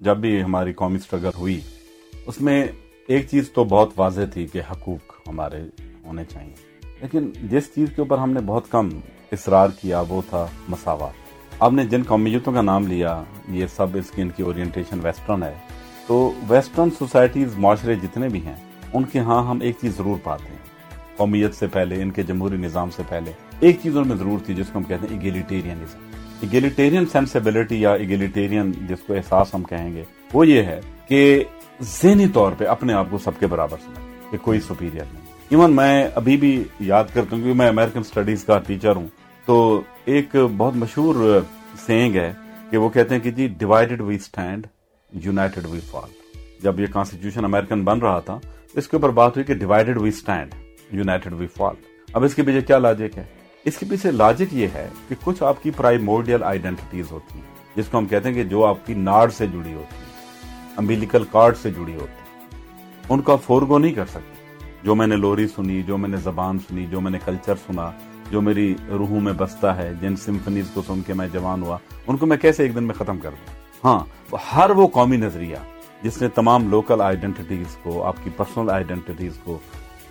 جب 0.00 0.16
بھی 0.16 0.42
ہماری 0.42 0.72
قومی 0.72 0.96
اسٹرگل 0.96 1.30
ہوئی 1.38 1.60
اس 2.26 2.40
میں 2.40 2.66
ایک 3.08 3.28
چیز 3.30 3.50
تو 3.50 3.64
بہت 3.64 3.90
واضح 3.96 4.20
تھی 4.32 4.46
کہ 4.46 4.60
حقوق 4.70 5.28
ہمارے 5.28 5.62
ہونے 6.04 6.24
چاہیے۔ 6.32 6.54
لیکن 7.00 7.30
جس 7.42 7.74
چیز 7.74 7.88
کے 7.96 8.02
اوپر 8.02 8.18
ہم 8.18 8.30
نے 8.30 8.40
بہت 8.46 8.70
کم 8.70 8.88
اصرار 9.32 9.68
کیا 9.80 10.02
وہ 10.08 10.22
تھا 10.30 10.46
مساوات۔ 10.68 11.12
آپ 11.60 11.72
نے 11.72 11.84
جن 11.84 12.02
قومیتوں 12.06 12.52
کا 12.52 12.62
نام 12.62 12.86
لیا 12.86 13.22
یہ 13.48 13.66
سب 13.76 13.86
اس 13.94 14.10
کی 14.10 14.22
ان 14.22 14.30
کی 14.30 14.42
اورینٹیشن 14.42 15.00
ویسٹرن 15.02 15.42
ہے۔ 15.42 15.54
تو 16.06 16.32
ویسٹرن 16.48 16.88
سوسائٹیز 16.98 17.56
معاشرے 17.56 17.94
جتنے 17.94 18.28
بھی 18.28 18.46
ہیں 18.46 18.56
ان 18.92 19.04
کے 19.04 19.18
ہاں 19.18 19.46
ہم 19.46 19.58
ایک 19.60 19.76
چیز 19.80 19.96
ضرور 19.96 20.16
پاتے 20.22 20.48
ہیں۔ 20.48 20.73
قومیت 21.16 21.54
سے 21.54 21.66
پہلے، 21.72 22.02
ان 22.02 22.10
کے 22.10 22.22
جمہوری 22.22 22.56
نظام 22.56 22.90
سے 22.90 23.02
پہلے، 23.08 23.32
ایک 23.60 23.78
چیز 23.82 23.96
ان 23.96 24.08
میں 24.08 24.16
ضرور 24.16 24.38
تھی 24.46 24.54
جس 24.54 24.68
کو 24.72 24.78
ہم 24.78 24.84
کہتے 24.84 25.06
ہیں 25.06 25.18
اگیلیٹیرینزم 25.18 26.12
اگیلیٹیرین 26.42 27.06
سینسیبلٹی 27.12 27.80
یا 27.80 27.92
اگیلیٹیرین 27.92 28.72
جس 28.88 29.02
کو 29.06 29.14
احساس 29.14 29.54
ہم 29.54 29.62
کہیں 29.64 29.92
گے، 29.94 30.02
وہ 30.32 30.46
یہ 30.46 30.62
ہے 30.62 30.80
کہ 31.08 31.44
ذہنی 31.82 32.26
طور 32.28 32.52
پہ 32.58 32.66
اپنے 32.66 32.92
آپ 32.92 33.06
کو 33.10 33.18
سب 33.18 33.38
کے 33.40 33.46
برابر 33.46 33.76
سمجھ، 33.84 34.30
کہ 34.30 34.38
کوئی 34.42 34.60
سپیریئر 34.60 35.04
نہیں۔ 35.04 35.22
ایون 35.50 35.76
میں 35.76 36.08
ابھی 36.14 36.36
بھی 36.36 36.52
یاد 36.80 37.04
کرتا 37.04 37.20
ہوں، 37.20 37.42
کیونکہ 37.42 37.58
میں 37.58 37.68
امریکن 37.68 38.00
اسٹڈیز 38.00 38.44
کا 38.44 38.58
ٹیچر 38.58 38.96
ہوں، 38.96 39.06
تو 39.46 39.80
ایک 40.06 40.36
بہت 40.56 40.76
مشہور 40.76 41.40
سینگ 41.86 42.16
ہے 42.16 42.32
کہ 42.70 42.76
وہ 42.76 42.88
کہتے 42.88 43.14
ہیں 43.14 43.22
کہ 43.22 43.30
جی 43.30 43.46
divided 43.58 44.00
we 44.00 44.16
stand 44.16 44.66
united 45.12 45.66
we 45.66 45.80
fall 45.90 46.10
جب 46.62 46.80
یہ 46.80 46.86
کانسٹیٹیوشن 46.92 47.44
امریکن 47.44 47.84
بن 47.84 47.98
رہا 47.98 48.20
تھا، 48.20 48.38
اس 48.74 48.88
کے 48.88 48.96
اوپر 48.96 49.10
بات 49.12 49.36
ہوئی 49.36 49.44
کہ 49.44 49.54
divided 49.54 49.96
we 49.96 50.08
stand 50.08 50.54
united 50.94 51.32
we 51.32 51.46
fall 51.46 51.74
اب 52.08 52.24
اس 52.24 52.34
کے 52.34 52.42
پیچھے 52.42 52.60
کیا 52.60 52.78
لاجک 52.78 53.18
ہے؟ 53.18 53.24
اس 53.64 53.76
کے 53.76 53.86
پیچھے 53.90 54.10
لاجک 54.10 54.54
یہ 54.54 54.68
ہے 54.74 54.88
کہ 55.08 55.14
کچھ 55.24 55.42
آپ 55.42 55.62
کی 55.62 55.70
پرائمورڈیل 55.70 56.42
آئیڈینٹیز 56.42 57.12
ہوتی 57.12 57.38
ہیں، 57.38 57.76
جس 57.76 57.88
کو 57.90 57.98
ہم 57.98 58.06
کہتے 58.06 58.28
ہیں 58.28 58.34
کہ 58.34 58.44
جو 58.44 58.64
آپ 58.64 58.86
کی 58.86 58.94
ناڑ 58.94 59.28
سے 59.28 59.46
جڑی 59.46 59.72
ہوتی 59.72 59.96
ہے 59.96 60.02
امبیلیکل 60.76 61.24
کارڈ 61.30 61.56
سے 61.56 61.70
جڑی 61.70 61.94
ہوتی 61.94 62.22
ہے 62.22 62.32
ان 63.08 63.20
کو 63.20 63.32
آپ 63.32 63.42
فورگو 63.42 63.78
نہیں 63.78 63.92
کر 63.92 64.06
سکتے۔ 64.06 64.66
جو 64.82 64.94
میں 64.94 65.06
نے 65.06 65.16
لوری 65.16 65.46
سنی، 65.48 65.82
جو 65.82 65.98
میں 65.98 66.08
نے 66.08 66.16
زبان 66.16 66.58
سنی، 66.68 66.86
جو 66.86 67.00
میں 67.00 67.10
نے 67.10 67.18
کلچر 67.24 67.54
سنا، 67.66 67.90
جو 68.30 68.40
میری 68.40 68.74
روحوں 68.88 69.20
میں 69.20 69.32
بستا 69.32 69.76
ہے، 69.76 69.92
جن 70.00 70.16
سمفنیز 70.16 70.70
کو 70.74 70.82
سن 70.86 71.00
کے 71.06 71.14
میں 71.14 71.28
جوان 71.32 71.62
ہوا، 71.62 71.78
ان 72.06 72.16
کو 72.16 72.26
میں 72.26 72.36
کیسے 72.36 72.62
ایک 72.62 72.74
دن 72.74 72.84
میں 72.84 72.94
ختم 72.94 73.18
کر 73.18 73.30
دوں؟ 73.30 73.54
ہاں 73.84 74.36
ہر 74.52 74.70
وہ 74.70 74.86
قومی 74.88 75.16
نظریہ 75.16 75.56
جس 76.02 76.20
نے 76.22 76.28
تمام 76.28 76.68
لوکل 76.70 77.00
آئیڈینٹیز 77.00 77.76
کو، 77.82 78.02
آپ 78.02 78.16
کی 78.24 78.30
پرسنل 78.36 78.70
آئیڈینٹیز 78.70 79.38
کو 79.44 79.58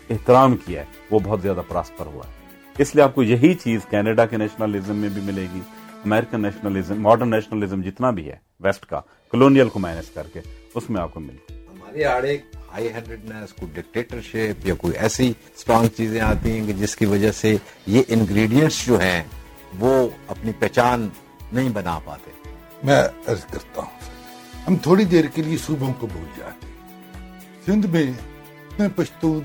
احترام 0.10 0.58
کیا 0.58 0.82
ہے 0.82 0.86
وہ 1.12 1.20
بہت 1.24 1.42
زیادہ 1.42 1.62
پراسپر 1.68 2.06
ہوا 2.06 2.28
ہے۔ 2.28 2.34
اس 2.78 2.96
لیے 2.96 3.04
آپ 3.04 3.16
کو 3.16 3.24
یہی 3.24 3.54
چیز 3.54 3.80
کینیڈا 3.90 4.26
کے 4.26 4.38
نیشنلزم 4.38 4.96
میں 4.96 5.10
بھی 5.10 5.22
ملے 5.22 5.46
گی 5.54 5.60
امریکن 6.06 6.42
نیشنلزم 6.42 7.02
ماڈرن 7.02 7.30
نیشنلزم 7.30 7.82
جتنا 7.82 8.12
بھی 8.12 8.28
ہے 8.28 8.36
ویسٹ 8.60 8.86
کا 8.86 9.02
کلونیل 9.32 9.70
کو 9.70 9.80
مائنس 9.80 10.10
کر 10.10 10.28
کے 10.34 10.42
اس 10.76 10.90
میں 10.90 11.02
آپ 11.02 11.14
کو 11.14 11.20
ملے 11.20 11.54
ہمارے 11.54 12.06
آڑے 12.06 12.38
ہائی 12.74 12.88
ہینڈریڈنس 12.94 13.54
کوئی 13.54 13.72
ڈکٹیٹرشپ 13.74 14.68
یا 14.68 14.74
کوئی 14.76 14.94
ایسی 14.98 15.34
اسٹرانگ 15.56 15.88
چیزیں 15.98 16.22
آتی 16.22 16.60
ہیں 16.60 16.68
کہ 16.68 16.74
جس 16.74 16.96
کی 16.96 17.06
وجہ 17.06 17.32
سے 17.32 17.56
یہ 17.88 18.02
انگریڈینٹس 18.08 18.86
جو 18.86 19.00
ہیں 19.00 19.24
وہ 19.80 20.10
اپنی 20.28 20.52
پہچان 20.60 21.10
نہیں 21.52 21.70
بنا 21.70 22.00
پاتے۔ 22.06 22.32
میں 22.84 23.04
عرض 23.28 23.46
کرتا 23.46 23.82
ہوں 23.82 24.00
ہم 24.68 24.76
تھوڑی 24.76 25.06
دیر 25.06 25.26
کے 25.26 25.44
لیے 25.44 25.58
صوبوں 25.58 25.94
کو 26.00 26.08
بھول 26.08 26.26
جاتے 26.38 26.68
سندھ 27.66 27.86
میں 27.88 28.88
پشتون 28.96 29.40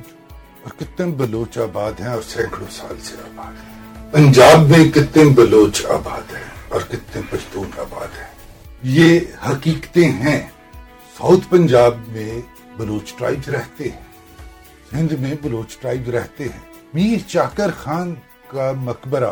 اور 0.69 0.81
کتنے 0.81 1.07
بلوچ 1.07 1.59
آباد 1.59 1.93
ہیں 2.01 2.09
اور 2.09 2.23
سینکڑوں 2.23 2.67
سال 2.71 2.97
سے 3.03 3.15
آباد 3.25 3.53
ہیں۔ 3.53 4.13
پنجاب 4.13 4.61
میں 4.61 4.89
کتنے 4.91 5.25
بلوچ 5.25 5.87
آباد 5.87 6.35
ہیں 6.35 6.45
اور 6.69 6.81
کتنے 6.81 7.23
پشتون 7.31 7.71
آباد 7.79 8.19
ہیں۔ 8.19 8.35
یہ 8.83 9.21
حقیقتیں 9.51 10.09
ہیں۔ 10.09 10.47
ساؤتھ 11.19 11.51
پنجاب 11.51 11.95
میں 12.09 12.41
بلوچ 12.77 13.15
ٹرائب 13.15 13.51
رہتے 13.51 13.85
ہیں۔ 13.85 14.01
سندھ 14.91 15.15
میں 15.15 15.35
بلوچ 15.43 15.79
ٹرائب 15.79 16.11
رہتے 16.11 16.45
ہیں۔ 16.45 16.73
میر 16.95 17.29
چاکر 17.29 17.71
خان 17.77 18.15
کا 18.49 18.73
مقبرہ 18.77 19.31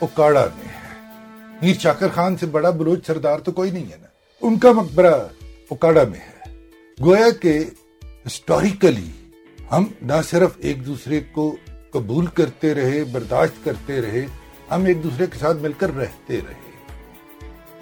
اکاڑا 0.00 0.46
میں 0.56 0.68
ہے۔ 0.68 1.10
میر 1.62 1.74
چاکر 1.74 2.08
خان 2.14 2.36
سے 2.36 2.46
بڑا 2.46 2.70
بلوچ 2.70 3.06
سردار 3.06 3.38
تو 3.38 3.52
کوئی 3.52 3.70
نہیں 3.70 3.92
ہے 3.92 3.96
نا۔ 4.00 4.06
ان 4.40 4.58
کا 4.58 4.72
مقبرہ 4.72 5.14
اکاڑا 5.70 6.02
میں 6.04 6.20
ہے۔ 6.20 6.54
گویا 7.00 7.30
کہ 7.30 7.64
ہسٹوریکلی 8.26 9.10
ہم 9.72 9.84
نہ 10.02 10.12
صرف 10.24 10.50
ایک 10.58 10.86
دوسرے 10.86 11.20
کو 11.32 11.56
قبول 11.90 12.26
کرتے 12.26 12.74
رہے، 12.74 13.04
برداشت 13.04 13.64
کرتے 13.64 14.02
رہے، 14.02 14.26
ہم 14.70 14.84
ایک 14.84 15.02
دوسرے 15.04 15.26
کے 15.26 15.38
ساتھ 15.38 15.58
مل 15.58 15.72
کر 15.72 15.96
رہتے 15.96 16.40
رہے۔ 16.48 16.68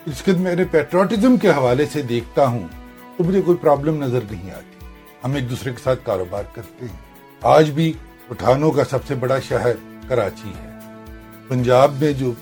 اس 0.07 0.23
کے 0.23 0.33
میں 0.33 0.57
پیٹروٹزم 0.71 1.37
کے 1.37 1.51
حوالے 1.51 1.87
سے 1.93 2.03
دیکھتا 2.03 2.47
ہوں 2.47 2.69
تو 3.17 3.25
مجھے 3.25 3.41
کوئی 3.41 3.59
پرابلم 3.59 4.05
نظر 4.05 4.19
نہیں 4.31 4.51
آتی۔ 4.51 4.87
ہم 5.25 5.35
ایک 5.35 5.51
دوسرے 5.51 5.73
کے 5.73 5.83
ساتھ 5.83 6.01
کاروبار 6.03 6.43
کرتے 6.55 6.87
ہیں۔ 6.87 6.97
آج 7.43 7.71
بھی 7.71 7.93
پٹھانوں 8.29 8.71
کا 8.71 8.85
سب 8.85 8.99
سے 9.07 9.15
بڑا 9.15 9.41
شہر 9.41 9.73
کراچی 10.09 10.49
ہے۔ 10.49 10.71
پنجاب 11.49 11.93
میں 12.01 12.13
جو 12.13 12.33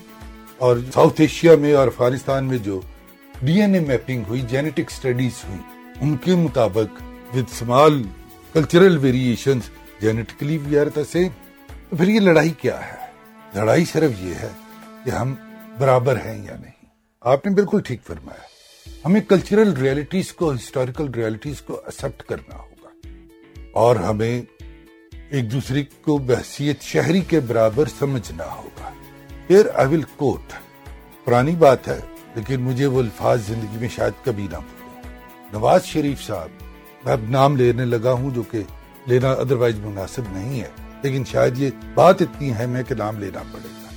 اور 0.59 0.77
ساؤتھ 0.95 1.21
ایشیا 1.21 1.57
میں 1.57 1.75
اور 1.75 1.87
افغانستان 1.87 2.45
میں 2.45 2.59
جو 2.59 2.81
ڈی 3.43 3.61
این 3.61 3.75
اے 3.75 3.81
میپنگ 3.81 4.23
ہوئی 4.29 4.41
جینیٹک 4.41 4.91
سٹڈیز 4.91 5.45
ہوئی، 5.49 5.61
ان 6.01 6.17
کے 6.17 6.35
مطابق 6.35 7.03
with 7.37 7.45
small 7.53 8.03
cultural 8.55 8.99
variation 8.99 9.59
genetically 10.01 10.59
we 10.59 10.79
are 10.79 10.87
the 10.87 11.05
same. 11.13 11.29
تو 11.91 11.97
پھر 11.97 12.09
یہ 12.09 12.21
لڑائی 12.21 12.51
کیا 12.51 12.87
ہے؟ 12.87 13.07
لڑائی 13.55 13.85
صرف 13.85 14.11
یہ 14.19 14.35
ہے 14.35 14.49
کہ 15.05 15.11
ہم 15.11 15.35
برابر 15.79 16.17
ہیں 16.17 16.45
یا 16.45 16.57
نہیں۔ 16.57 16.87
آپ 17.21 17.47
نے 17.47 17.55
بالکل 17.55 17.81
ٹھیک 17.81 18.01
فرمایا۔ 18.07 18.45
ہمیں 19.05 19.21
کلچرل 19.21 19.73
ریالٹیز 19.73 20.33
کو، 20.33 20.55
ہسٹوریکل 20.55 21.11
ریالٹیز 21.11 21.61
کو 21.61 21.75
ایکسپٹ 21.75 22.23
کرنا 22.23 22.57
ہوگا۔ 22.57 22.89
اور 23.73 23.97
ہمیں 23.97 24.43
ایک 25.31 25.53
دوسرے 25.53 25.85
کو 26.03 26.19
بحثیت 26.19 26.83
شہری 26.83 27.21
کے 27.21 27.41
برابر 27.41 27.85
سمجھنا 27.99 28.45
ہوگا۔ 28.45 28.91
پھر 29.47 29.67
آئی 29.75 29.89
ول 29.89 30.03
کوٹ 30.03 30.53
پرانی 31.25 31.53
بات 31.53 31.89
ہے، 31.89 32.01
لیکن 32.35 32.61
مجھے 32.61 32.87
وہ 32.87 32.99
الفاظ 32.99 33.47
زندگی 33.47 33.79
میں 33.81 33.89
شاید 33.89 34.25
کبھی 34.25 34.43
نہ 34.43 34.57
بھولے 34.57 35.09
نواز 35.53 35.85
شریف 35.85 36.23
صاحب 36.23 36.49
اب 37.05 37.21
نام 37.29 37.57
لینے 37.57 37.85
لگا 37.85 38.13
ہوں 38.13 38.31
جو 38.31 38.43
کہ 38.43 38.63
لینا 39.07 39.33
ادروائز 39.33 39.79
مناسب 39.79 40.23
نہیں 40.31 40.61
ہے۔ 40.61 40.69
لیکن 41.03 41.25
شاید 41.25 41.59
یہ 41.59 41.71
بات 41.95 42.23
اتنی 42.23 42.55
ہے 42.55 42.67
میں 42.67 42.83
کہ 42.83 42.95
نام 42.95 43.19
لینا 43.19 43.43
پڑے 43.53 43.69
گا۔ 43.83 43.89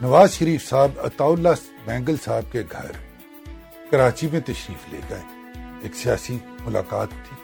نواز 0.00 0.32
شریف 0.32 0.68
صاحب 0.68 0.90
عطا 0.98 1.24
اللہ 1.24 1.48
بینگل 1.86 2.14
صاحب 2.24 2.52
کے 2.52 2.62
گھر 2.72 2.90
کراچی 3.90 4.28
میں 4.32 4.40
تشریف 4.40 4.92
لے 4.92 5.00
گئے۔ 5.10 5.22
ایک 5.82 5.94
سیاسی 5.94 6.38
ملاقات 6.64 7.08
تھی۔ 7.10 7.36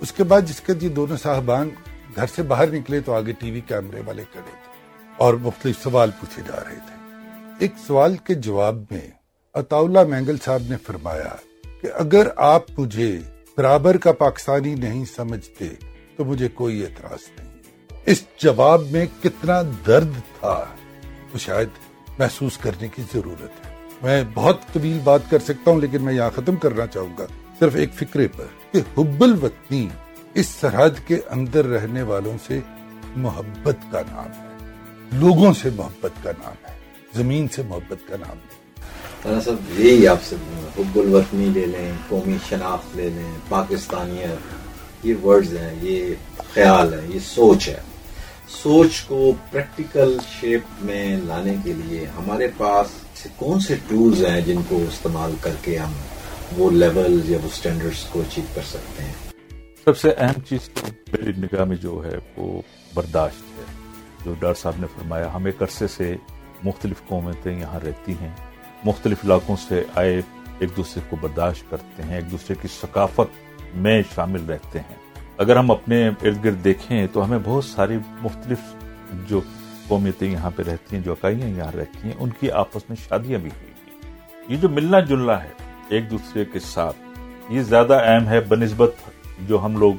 اس 0.00 0.12
کے 0.12 0.24
بعد 0.24 0.40
جس 0.40 0.60
کے 0.60 0.72
یہ 0.80 0.88
دونوں 0.88 1.16
صاحبان 1.16 1.70
گھر 2.16 2.26
سے 2.26 2.42
باہر 2.42 2.70
نکلے 2.70 3.00
تو 3.00 3.14
آگے 3.14 3.32
ٹی 3.32 3.50
وی 3.50 3.60
کیمرے 3.60 4.00
والے 4.06 4.22
کھڑے 4.32 4.50
تھے 4.50 4.72
اور 5.16 5.34
مختلف 5.34 5.82
سوال 5.82 6.10
پوچھے 6.10 6.42
جا 6.48 6.64
رہے 6.66 6.74
تھے۔ 6.74 6.96
ایک 7.58 7.72
سوال 7.86 8.16
کے 8.16 8.34
جواب 8.34 8.76
میں 8.90 9.10
عطا 9.54 9.76
اللہ 9.76 10.04
مینگل 10.04 10.36
صاحب 10.44 10.62
نے 10.68 10.76
فرمایا 10.86 11.36
کہ 11.80 11.88
اگر 11.94 12.28
آپ 12.36 12.62
مجھے 12.78 13.20
برابر 13.56 13.96
کا 13.96 14.12
پاکستانی 14.12 14.74
نہیں 14.74 15.04
سمجھتے، 15.04 15.68
تو 16.16 16.24
مجھے 16.24 16.48
کوئی 16.48 16.82
اعتراض 16.82 17.38
نہیں۔ 17.38 17.58
اس 18.06 18.24
جواب 18.38 18.82
میں 18.90 19.06
کتنا 19.22 19.62
درد 19.86 20.12
تھا، 20.40 20.64
وہ 21.34 21.38
شاید 21.38 21.68
محسوس 22.18 22.58
کرنے 22.58 22.88
کی 22.88 23.02
ضرورت 23.14 23.66
ہے۔ 23.66 23.74
میں 24.02 24.24
بہت 24.34 24.60
طویل 24.72 24.98
بات 25.04 25.20
کر 25.30 25.38
سکتا 25.38 25.70
ہوں، 25.70 25.80
لیکن 25.80 26.02
میں 26.02 26.14
یہاں 26.14 26.30
ختم 26.30 26.56
کرنا 26.56 26.86
چاہوں 26.86 27.16
گا۔ 27.18 27.26
صرف 27.58 27.74
ایک 27.74 27.94
فکرے 27.94 28.28
پر 28.28 28.44
کہ 28.72 28.80
حب 28.98 29.22
الوطنی 29.22 29.88
اس 30.34 30.46
سرحد 30.46 31.08
کے 31.08 31.20
اندر 31.28 31.64
رہنے 31.64 32.02
والوں 32.02 32.38
سے 32.46 32.60
محبت 33.16 33.76
کا 33.92 34.00
نام 34.00 34.26
ہے۔ 34.26 34.72
لوگوں 35.12 35.54
سے 35.54 35.70
محبت 35.76 36.24
کا 36.24 36.30
نام 36.38 36.66
ہے۔ 36.68 36.78
زمین 37.14 37.48
سے 37.48 37.62
محبت 37.62 38.08
کا 38.08 38.16
نام 38.16 38.36
ہے۔ 38.36 38.65
صاحب 39.22 39.80
یہی 39.80 40.08
آپ 40.08 40.22
سے 40.24 40.36
حب 40.78 40.98
الوطنی 40.98 41.46
لے 41.46 41.66
لیں، 41.66 41.92
قومی 42.08 42.36
شناخت 42.48 42.96
لے 42.96 43.10
لیں 43.10 43.32
پاکستانیت 43.48 44.66
یہ 45.06 45.14
ورڈز 45.24 45.56
ہیں، 45.56 45.74
یہ 45.82 46.14
خیال 46.54 46.94
ہے 46.94 47.00
یہ 47.14 47.18
سوچ 47.18 47.68
ہے۔ 47.68 47.80
سوچ 48.48 49.00
کو 49.00 49.32
پریکٹیکل 49.50 50.18
شیپ 50.40 50.60
میں 50.80 51.16
لانے 51.24 51.56
کے 51.64 51.72
لیے 51.72 52.06
ہمارے 52.16 52.48
پاس 52.56 52.86
کون 53.36 53.60
سے 53.60 53.74
ٹولز 53.88 54.24
ہیں 54.24 54.40
جن 54.40 54.60
کو 54.68 54.76
استعمال 54.76 55.34
کر 55.40 55.52
کے 55.62 55.78
ہم 55.78 55.92
وہ 56.56 56.70
لیول 56.70 57.20
یا 57.24 57.38
وہ 57.42 57.48
سٹینڈرڈز 57.54 58.04
کو 58.04 58.20
اچیو 58.20 58.44
کر 58.54 58.62
سکتے 58.68 59.02
ہیں؟ 59.02 59.12
سب 59.84 59.98
سے 59.98 60.10
اہم 60.18 60.40
چیز 60.48 60.68
تو 60.68 60.86
میری 61.12 61.40
نگاہ 61.40 61.64
میں 61.64 61.76
جو 61.76 62.02
ہے، 62.04 62.18
وہ 62.36 62.62
برداشت 62.94 63.58
ہے۔ 63.58 63.64
جو 64.24 64.34
ڈاکٹر 64.40 64.62
صاحب 64.62 64.74
نے 64.78 64.86
فرمایا، 64.86 65.34
ہم 65.34 65.44
ایک 65.44 65.62
عرصے 65.62 65.88
سے 65.88 66.16
مختلف 66.64 67.06
قومتیں 67.06 67.60
یہاں 67.60 67.80
رہتی 67.80 68.12
ہیں۔ 68.12 68.34
مختلف 68.84 69.24
علاقوں 69.24 69.56
سے 69.56 69.82
آئے، 69.94 70.20
ایک 70.58 70.76
دوسرے 70.76 71.02
کو 71.08 71.16
برداشت 71.20 71.70
کرتے 71.70 72.02
ہیں، 72.02 72.14
ایک 72.14 72.30
دوسرے 72.30 72.54
کی 72.62 72.68
ثقافت 72.68 73.74
میں 73.74 74.02
شامل 74.14 74.44
رہتے 74.44 74.78
ہیں۔ 74.78 74.96
اگر 75.38 75.56
ہم 75.56 75.70
اپنے 75.70 76.08
ارد 76.08 76.44
گرد 76.44 76.64
دیکھیں 76.64 77.06
تو 77.12 77.24
ہمیں 77.24 77.38
بہت 77.44 77.64
ساری 77.64 77.98
مختلف 78.22 78.58
جو 79.28 79.40
قومیتیں 79.88 80.30
یہاں 80.30 80.50
پہ 80.56 80.62
رہتی 80.62 80.96
ہیں، 80.96 81.02
جو 81.02 81.12
اکائیاں 81.12 81.48
یہاں 81.48 81.72
رہتی 81.72 82.08
ہیں، 82.08 82.14
ان 82.18 82.30
کی 82.40 82.50
آپس 82.50 82.88
میں 82.88 82.96
شادیاں 83.08 83.38
بھی 83.38 83.50
ہوئی 83.56 83.72
یہ 84.48 84.56
جو 84.56 84.68
ملنا 84.68 85.00
جلنا 85.00 85.42
ہے 85.44 85.52
ایک 85.88 86.10
دوسرے 86.10 86.44
کے 86.44 86.58
ساتھ، 86.58 86.96
یہ 87.52 87.62
زیادہ 87.62 88.00
اہم 88.04 88.28
ہے، 88.28 88.40
بنسبت 88.40 88.90
جو 89.40 89.64
ہم 89.64 89.76
لوگ 89.76 89.94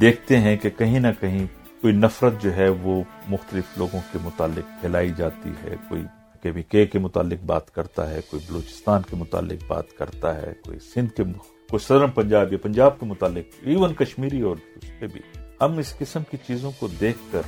دیکھتے 0.00 0.38
ہیں 0.38 0.56
کہ 0.56 0.70
کہیں 0.70 1.00
نہ 1.00 1.08
کہیں 1.20 1.46
کوئی 1.80 1.92
نفرت 1.94 2.42
جو 2.42 2.56
ہے 2.56 2.68
وہ 2.68 3.02
مختلف 3.28 3.78
لوگوں 3.78 4.00
کے 4.12 4.18
متعلق 4.22 4.80
پھیلائی 4.80 5.12
جاتی 5.16 5.50
ہے، 5.64 5.74
کوئی 5.88 6.02
کے 6.42 6.52
کے 6.86 6.98
متعلق 6.98 7.44
بات 7.44 7.70
کرتا 7.74 8.10
ہے، 8.10 8.20
کوئی 8.30 8.42
بلوچستان 8.48 9.02
کے 9.10 9.16
متعلق 9.16 9.64
بات 9.66 9.92
کرتا 9.92 10.42
ہے، 10.42 10.52
کوئی 10.64 10.78
سندھ 10.78 11.12
کے 11.16 11.24
کوئی 11.70 11.78
سدرن 11.78 12.10
پنجاب 12.10 12.52
یا 12.52 12.58
پنجاب 12.58 13.00
کے 13.00 13.06
متعلق 13.06 13.54
ایون 13.62 13.94
کشمیری 13.94 14.40
اور 14.40 14.56
اس 14.76 14.90
پہ 14.98 15.06
بھی۔ 15.06 15.20
ہم 15.60 15.78
اس 15.78 15.98
قسم 15.98 16.22
کی 16.30 16.36
چیزوں 16.46 16.70
کو 16.78 16.88
دیکھ 17.00 17.18
کر 17.32 17.42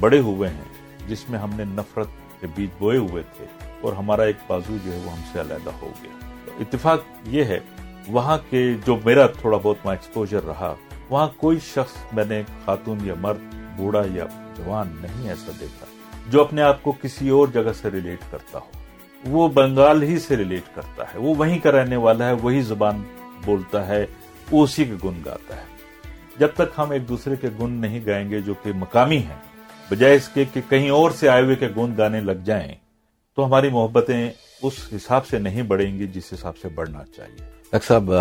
بڑے 0.00 0.18
ہوئے 0.18 0.48
ہیں، 0.48 1.08
جس 1.08 1.30
میں 1.30 1.38
ہم 1.38 1.50
نے 1.56 1.64
نفرت 1.64 2.40
کے 2.40 2.46
بیچ 2.54 2.70
بوئے 2.78 2.98
ہوئے 2.98 3.22
تھے 3.36 3.46
اور 3.80 3.92
ہمارا 3.92 4.22
ایک 4.22 4.36
بازو 4.46 4.76
جو 4.84 4.92
ہے 4.92 4.98
وہ 5.04 5.12
ہم 5.12 5.20
سے 5.32 5.40
علیحدہ 5.40 5.70
ہو 5.82 5.92
گیا۔ 6.02 6.28
اتفاق 6.60 7.00
یہ 7.26 7.44
ہے، 7.44 7.58
وہاں 8.08 8.38
کے 8.50 8.74
جو 8.86 8.96
میرا 9.04 9.26
تھوڑا 9.26 9.58
بہت 9.58 9.76
وہاں 9.84 9.96
ایکسپوجر 9.96 10.44
رہا، 10.44 10.74
وہاں 11.10 11.28
کوئی 11.36 11.58
شخص 11.58 12.14
میں 12.14 12.24
نے 12.24 12.42
خاتون 12.64 12.98
یا 13.04 13.14
مرد، 13.20 13.54
بوڑھا 13.76 14.02
یا 14.14 14.26
جوان 14.56 14.96
نہیں 15.00 15.28
ایسا 15.28 15.52
دیکھا۔ 15.60 15.86
جو 16.28 16.40
اپنے 16.40 16.62
آپ 16.62 16.82
کو 16.82 16.92
کسی 17.02 17.28
اور 17.28 17.48
جگہ 17.48 17.72
سے 17.82 17.90
ریلیٹ 17.90 18.18
کرتا 18.30 18.58
ہو۔ 18.58 18.80
وہ 19.24 19.48
بنگال 19.48 20.02
ہی 20.02 20.18
سے 20.18 20.36
ریلیٹ 20.36 20.62
کرتا 20.74 21.02
ہے۔ 21.02 21.18
وہ 21.18 21.34
وہیں 21.34 21.58
کا 21.58 21.72
رہنے 21.72 21.96
والا 21.96 22.28
ہے، 22.28 22.32
وہی 22.32 22.60
زبان 22.60 23.02
بولتا 23.44 23.88
ہے 23.88 24.06
وہ 24.50 24.64
اسی 24.64 24.84
کے 24.84 24.94
گن 25.04 25.20
گاتا 25.24 25.56
ہے۔ 25.56 25.64
جب 26.38 26.48
تک 26.54 26.78
ہم 26.78 26.90
ایک 26.90 27.08
دوسرے 27.08 27.36
کے 27.36 27.48
گن 27.60 27.70
نہیں 27.70 28.00
گائیں 28.06 28.30
گے 28.30 28.40
جو 28.40 28.54
کہ 28.62 28.72
مقامی 28.72 29.18
ہیں، 29.18 29.36
بجائے 29.90 30.14
اس 30.14 30.28
کے 30.28 30.44
کہ 30.52 30.60
کہیں 30.68 30.90
اور 30.90 31.10
سے 31.10 31.28
آئے 31.28 31.42
ہوئے 31.42 31.56
کے 31.56 31.68
گن 31.76 31.94
گانے 31.98 32.20
لگ 32.20 32.44
جائیں، 32.44 32.74
تو 33.36 33.46
ہماری 33.46 33.68
محبتیں 33.68 34.30
اس 34.62 34.72
حساب 34.96 35.26
سے 35.26 35.38
نہیں 35.38 35.62
بڑھیں 35.62 35.98
گی 35.98 36.06
جس 36.06 36.32
حساب 36.32 36.58
سے 36.58 36.68
بڑھنا 36.68 37.02
چاہیے۔ 37.16 37.44
ڈاکٹر 37.72 37.88
صاحب 37.88 38.14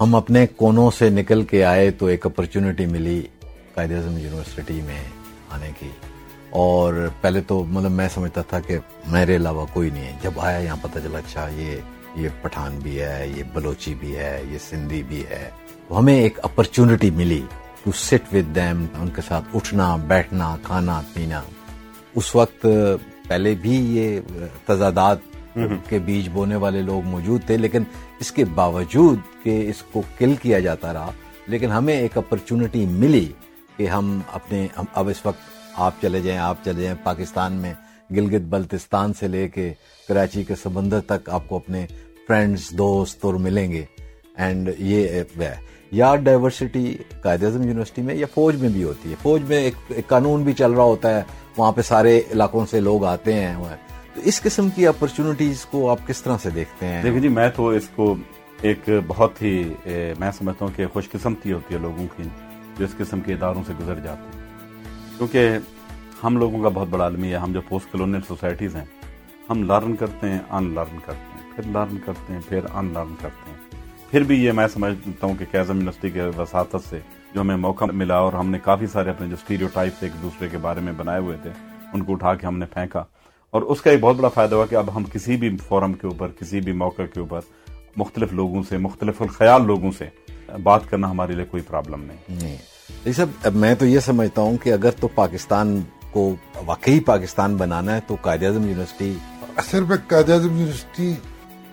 ہم 0.00 0.14
اپنے 0.14 0.46
کونوں 0.46 0.90
سے 0.90 1.10
نکل 1.10 1.42
کے 1.42 1.64
آئے 1.64 1.90
تو 1.90 2.06
ایک 2.06 2.26
اپرچونٹی 2.26 2.86
ملی 2.86 3.22
قائد 3.74 3.92
اعظم 3.92 4.18
یونیورسٹی 4.18 4.80
میں 4.86 5.04
آنے 5.50 5.70
کی۔ 5.80 5.88
اور 6.54 6.94
پہلے 7.20 7.40
تو 7.40 7.64
مطلب 7.64 7.90
میں 7.90 8.08
سمجھتا 8.14 8.42
تھا 8.42 8.60
کہ 8.60 8.78
میرے 9.06 9.36
علاوہ 9.36 9.66
کوئی 9.72 9.90
نہیں 9.90 10.04
ہے۔ 10.04 10.16
جب 10.22 10.40
آیا 10.40 10.58
یہاں 10.58 10.76
پتہ 10.82 10.98
چلا 10.98 11.18
اچھا 11.18 11.48
یہ 11.48 11.76
یہ 12.16 12.28
پٹھان 12.42 12.78
بھی 12.82 13.00
ہے 13.02 13.26
یہ 13.36 13.42
بلوچی 13.52 13.94
بھی 13.94 14.16
ہے 14.16 14.42
یہ 14.50 14.58
سندھی 14.58 15.02
بھی 15.02 15.22
ہے۔ 15.30 15.50
تو 15.88 15.98
ہمیں 15.98 16.14
ایک 16.14 16.38
اپرچونٹی 16.42 17.10
ملی 17.10 17.40
to 17.84 17.92
sit 17.92 18.34
with 18.34 18.54
them 18.54 18.84
in 19.00 19.08
کے 19.08 19.22
ساتھ 19.28 19.44
اٹھنا 19.54 19.96
بیٹھنا 19.96 20.56
کھانا 20.62 21.00
پینا۔ 21.14 21.42
اس 22.14 22.34
وقت 22.34 22.66
پہلے 23.28 23.54
بھی 23.54 23.74
یہ 23.96 24.20
تضادات 24.66 25.18
کے 25.88 25.98
بیج 25.98 26.28
بونے 26.28 26.56
والے 26.56 26.82
لوگ 26.82 27.04
موجود 27.04 27.40
تھے 27.46 27.56
لیکن 27.56 27.82
اس 28.20 28.32
کے 28.32 28.44
باوجود 28.44 29.18
کہ 29.42 29.70
اس 29.70 29.82
کو 29.82 30.02
کل 30.18 30.34
کیا 30.42 30.60
جاتا 30.60 30.92
رہا 30.92 31.10
لیکن 31.46 31.70
ہمیں 31.70 31.94
ایک 31.94 32.18
اپرچونٹی 32.18 32.86
ملی 32.86 33.26
کہ 33.76 33.86
ہم 33.86 34.20
اپنے 34.32 34.66
اب 34.94 35.08
اس 35.08 35.26
وقت 35.26 35.53
آپ 35.76 35.92
چلے 36.00 36.20
جائیں، 36.20 36.38
آپ 36.40 36.64
چلے 36.64 36.82
جائیں 36.82 36.96
پاکستان 37.04 37.52
میں 37.52 37.72
گلگت 38.10 38.42
بلتستان 38.50 39.12
سے 39.12 39.28
لے 39.28 39.48
کے 39.48 39.72
کراچی 40.08 40.42
کے 40.44 40.54
سمندر 40.62 41.00
تک 41.06 41.28
آپ 41.28 41.48
کو 41.48 41.56
اپنے 41.56 41.86
فرینڈز 42.26 42.70
دوست 42.78 43.24
اور 43.24 43.34
ملیں 43.36 43.72
گے. 43.72 43.84
اینڈ 44.36 44.70
یہ 44.78 45.22
یا 45.92 46.14
ڈائیورسٹی 46.16 46.96
قائد 47.22 47.42
اعظم 47.44 47.62
یونیورسٹی 47.62 48.02
میں 48.02 48.14
یا 48.14 48.26
فوج 48.34 48.56
میں 48.60 48.68
بھی 48.68 48.84
ہوتی 48.84 49.10
ہے. 49.10 49.14
فوج 49.22 49.42
میں 49.48 49.58
ایک 49.58 50.06
قانون 50.08 50.42
بھی 50.42 50.52
چل 50.52 50.72
رہا 50.72 50.82
ہوتا 50.82 51.16
ہے. 51.16 51.22
وہاں 51.56 51.72
پہ 51.72 51.82
سارے 51.82 52.20
علاقوں 52.32 52.64
سے 52.66 52.80
لوگ 52.80 53.04
آتے 53.04 53.34
ہیں 53.34 53.54
تو 54.14 54.20
اس 54.24 54.40
قسم 54.40 54.68
کی 54.74 54.86
اپرچونٹیز 54.86 55.64
کو 55.66 55.88
آپ 55.90 56.06
کس 56.06 56.22
طرح 56.22 56.36
سے 56.42 56.50
دیکھتے 56.50 56.86
ہیں؟ 56.86 57.02
دیکھیں 57.02 57.20
جی 57.20 57.28
میں 57.28 57.48
تو 57.56 57.68
اس 57.68 57.88
کو 57.96 58.14
ایک 58.62 58.88
بہت 59.06 59.42
ہی 59.42 59.62
میں 60.18 60.30
سمجھتا 60.38 60.64
ہوں 60.64 60.72
کہ 60.76 60.86
خوش 60.92 61.10
قسمتی 61.10 61.52
ہوتی 61.52 61.74
ہے 61.74 61.78
لوگوں 61.80 62.06
کی، 62.16 62.22
جو 62.78 62.84
اس 62.84 62.94
قسم 62.98 63.20
کے 63.20 63.32
اداروں 63.32 63.62
سے 63.66 63.72
گزر 63.80 64.00
جاتے 64.04 64.36
ہیں. 64.36 64.43
کیونکہ 65.18 65.50
ہم 66.24 66.36
لوگوں 66.36 66.62
کا 66.62 66.68
بہت 66.68 66.88
بڑا 66.88 67.04
عالمی 67.04 67.30
ہے، 67.30 67.36
ہم 67.36 67.52
جو 67.52 67.60
پوسٹ 67.68 67.92
کلونیل 67.92 68.20
سوسائٹیز 68.28 68.76
ہیں، 68.76 68.84
ہم 69.50 69.62
لرن 69.62 69.96
کرتے 69.96 70.28
ہیں، 70.28 70.38
ان 70.50 70.74
لرن 70.74 70.98
کرتے 71.04 71.38
ہیں، 71.38 71.56
پھر 71.56 71.64
لرن 71.70 71.96
کرتے 72.06 72.32
ہیں، 72.32 72.40
پھر 72.48 72.60
ان 72.74 72.90
لرن 72.94 73.14
کرتے 73.20 73.50
ہیں۔ 73.50 73.54
پھر 74.10 74.22
بھی 74.22 74.44
یہ 74.44 74.52
میں 74.52 74.68
سمجھتا 74.68 75.26
ہوں 75.26 75.34
کہ 75.38 75.44
کیزم 75.50 75.76
یونیورسٹی 75.76 76.10
کے 76.10 76.22
وساطت 76.22 76.88
سے 76.90 76.98
جو 77.34 77.40
ہمیں 77.40 77.56
موقع 77.56 77.84
ملا 77.84 78.18
اور 78.18 78.32
ہم 78.32 78.50
نے 78.50 78.58
کافی 78.58 78.86
سارے 78.86 79.10
اپنے 79.10 79.26
جو 79.28 79.34
اسٹیریو 79.34 79.68
ٹائپس 79.72 80.02
ایک 80.02 80.22
دوسرے 80.22 80.48
کے 80.48 80.58
بارے 80.58 80.80
میں 80.80 80.92
بنائے 80.96 81.20
ہوئے 81.20 81.36
تھے، 81.42 81.50
ان 81.92 82.04
کو 82.04 82.12
اٹھا 82.12 82.34
کے 82.34 82.46
ہم 82.46 82.58
نے 82.58 82.66
پھینکا۔ 82.66 83.04
اور 83.50 83.62
اس 83.62 83.80
کا 83.80 83.90
ایک 83.90 84.00
بہت 84.00 84.16
بڑا 84.16 84.28
فائدہ 84.28 84.54
ہوا 84.54 84.66
کہ 84.66 84.74
اب 84.74 84.96
ہم 84.96 85.04
کسی 85.04 85.36
بھی 85.36 85.56
فورم 85.56 85.92
کے 85.92 86.06
اوپر، 86.06 86.28
کسی 86.40 86.60
بھی 86.60 86.72
موقع 86.72 87.02
کے 87.02 87.20
اوپر 87.20 87.40
مختلف 87.96 88.32
لوگوں 88.32 88.62
سے، 88.62 88.78
مختلف 88.78 89.22
الخیال 89.22 89.66
لوگوں 89.66 89.90
سے 89.98 90.08
بات 90.62 90.80
کرنا 90.90 91.10
ہمارے 91.10 91.32
لیے 91.32 91.44
کوئی 91.44 91.62
پرابلم 91.62 92.02
نہیں۔ 92.02 92.56
نہیں 93.06 93.48
میں 93.54 93.74
تو 93.74 93.86
یہ 93.86 94.00
سمجھتا 94.00 94.40
ہوں 94.40 94.56
کہ 94.56 94.72
اگر 94.72 94.90
تو 94.90 95.08
پاکستان 95.08 95.80
کو 96.10 96.36
واقعی 96.66 97.00
پاکستان 97.00 97.56
بنانا 97.56 97.94
ہے 97.94 98.00
تو 98.06 98.16
قائد 98.20 98.42
اعظم 98.42 98.68
یونیورسٹی 98.68 99.14
اصل 99.56 99.84
میں 99.84 99.96
Quaid-e-Azam 100.30 100.50
university 100.50 101.14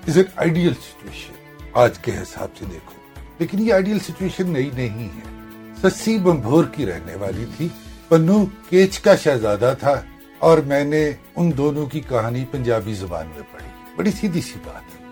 is 0.07 0.17
an 0.17 0.25
ideal 0.35 0.73
situation 0.73 1.33
آج 1.73 1.99
کے 1.99 2.11
حساب 2.11 2.47
سے 2.59 2.65
دیکھو۔ 2.71 3.21
لیکن 3.39 3.59
یہ 3.59 3.73
آئیڈیل 3.73 3.99
سچویشن 3.99 4.49
نئی 4.49 4.69
نہیں 4.73 5.09
ہے۔ 5.09 5.51
سسی 5.81 6.17
بمبھور 6.17 6.65
کی 6.65 6.85
رہنے 6.85 7.15
والی 7.15 7.45
تھی۔ 7.57 7.67
پنو 8.07 8.45
کیچ 8.69 8.99
کا 8.99 9.15
شہزادہ 9.15 9.73
تھا 9.79 10.01
اور 10.39 10.57
میں 10.57 10.83
نے 10.83 11.11
ان 11.35 11.51
دونوں 11.57 11.85
کی 11.85 11.99
کہانی 11.99 12.45
پنجابی 12.51 12.93
زبان 12.93 13.25
میں 13.27 13.43
پڑھی۔ 13.51 13.67
بڑی 13.95 14.11
سیدھی 14.11 14.41
سی 14.41 14.59
بات 14.65 15.01
ہے۔ 15.01 15.05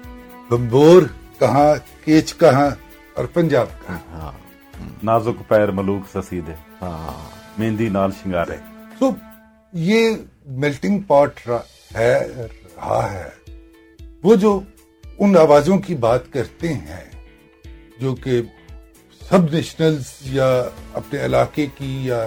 بمبور 0.49 1.01
کہاں 1.39 1.75
کیچ 2.05 2.35
کہاں 2.35 2.69
اور 3.13 3.25
پنجاب 3.25 3.67
کہاں۔ 3.87 3.97
ہاں۔ 4.11 4.48
نازک 5.03 5.49
پیر 5.49 5.71
ملوک 5.71 6.17
سسیدے 6.17 6.53
ہاں، 6.81 7.29
مہندی 7.59 7.89
نال 7.89 8.11
شنگارے۔ 8.23 8.55
تو 8.99 9.11
یہ 9.73 10.09
میلٹنگ 10.45 10.99
پاٹ 10.99 11.39
ہے، 11.95 12.27
رہا 12.77 13.11
ہے۔ 13.13 13.29
وہ 14.23 14.35
جو 14.35 14.59
ان 15.19 15.37
آوازوں 15.37 15.77
کی 15.77 15.95
بات 15.95 16.33
کرتے 16.33 16.73
ہیں، 16.73 17.09
جو 17.99 18.15
کہ 18.15 18.41
سب 19.29 19.53
نیشنلز 19.53 20.03
یا 20.21 20.63
اپنے 20.93 21.25
علاقے 21.25 21.67
کی 21.77 22.05
یا 22.05 22.23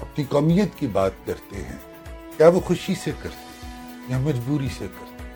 اپنی 0.00 0.24
قومیت 0.24 0.68
کی 0.76 0.86
بات 0.86 1.12
کرتے 1.24 1.56
ہیں، 1.56 1.76
کیا 2.36 2.48
وہ 2.48 2.60
خوشی 2.60 2.94
سے 2.94 3.10
کرتے 3.22 3.66
ہیں 3.66 4.04
یا 4.08 4.18
مجبوری 4.18 4.68
سے 4.78 4.86
کرتے 4.98 5.22
ہیں؟ 5.22 5.30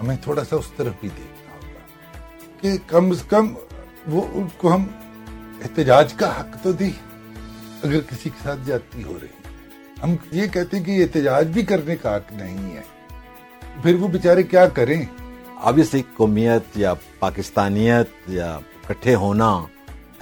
ہمیں 0.00 0.16
تھوڑا 0.22 0.44
سا 0.44 0.56
اس 0.56 0.72
طرف 0.76 0.92
بھی 1.00 1.08
دیکھنا 1.16 1.54
ہوگا 1.54 1.80
کہ 2.60 2.76
کم 2.86 3.10
از 3.10 3.22
کم 3.22 3.54
وہ 4.06 4.26
ان 4.32 4.46
کو 4.56 4.74
ہم 4.74 4.86
احتجاج 5.62 6.12
کا 6.14 6.40
حق 6.40 6.56
تو 6.62 6.72
دی 6.72 6.90
اگر 7.82 8.00
کسی 8.00 8.30
کے 8.30 8.38
ساتھ 8.42 8.60
جاتی 8.66 9.02
ہو 9.02 9.18
رہی 9.22 9.40
ہم 10.02 10.14
یہ 10.32 10.46
کہتے 10.46 10.76
ہیں 10.76 10.84
کہ 10.84 10.90
یہ 10.90 11.02
احتجاج 11.02 11.48
بھی 11.48 11.62
کرنے 11.62 11.96
کا 11.96 12.16
حق 12.16 12.32
نہیں 12.32 12.76
ہے۔ 12.76 12.82
پھر 13.82 13.94
وہ 13.94 14.08
بیچارے 14.08 14.42
کیا 14.42 14.66
کریں؟ 14.68 15.04
آبیسلی 15.60 16.02
قومیت 16.16 16.76
یا 16.76 16.94
پاکستانیت 17.18 18.06
یا 18.28 18.58
کٹھے 18.86 19.14
ہونا، 19.14 19.50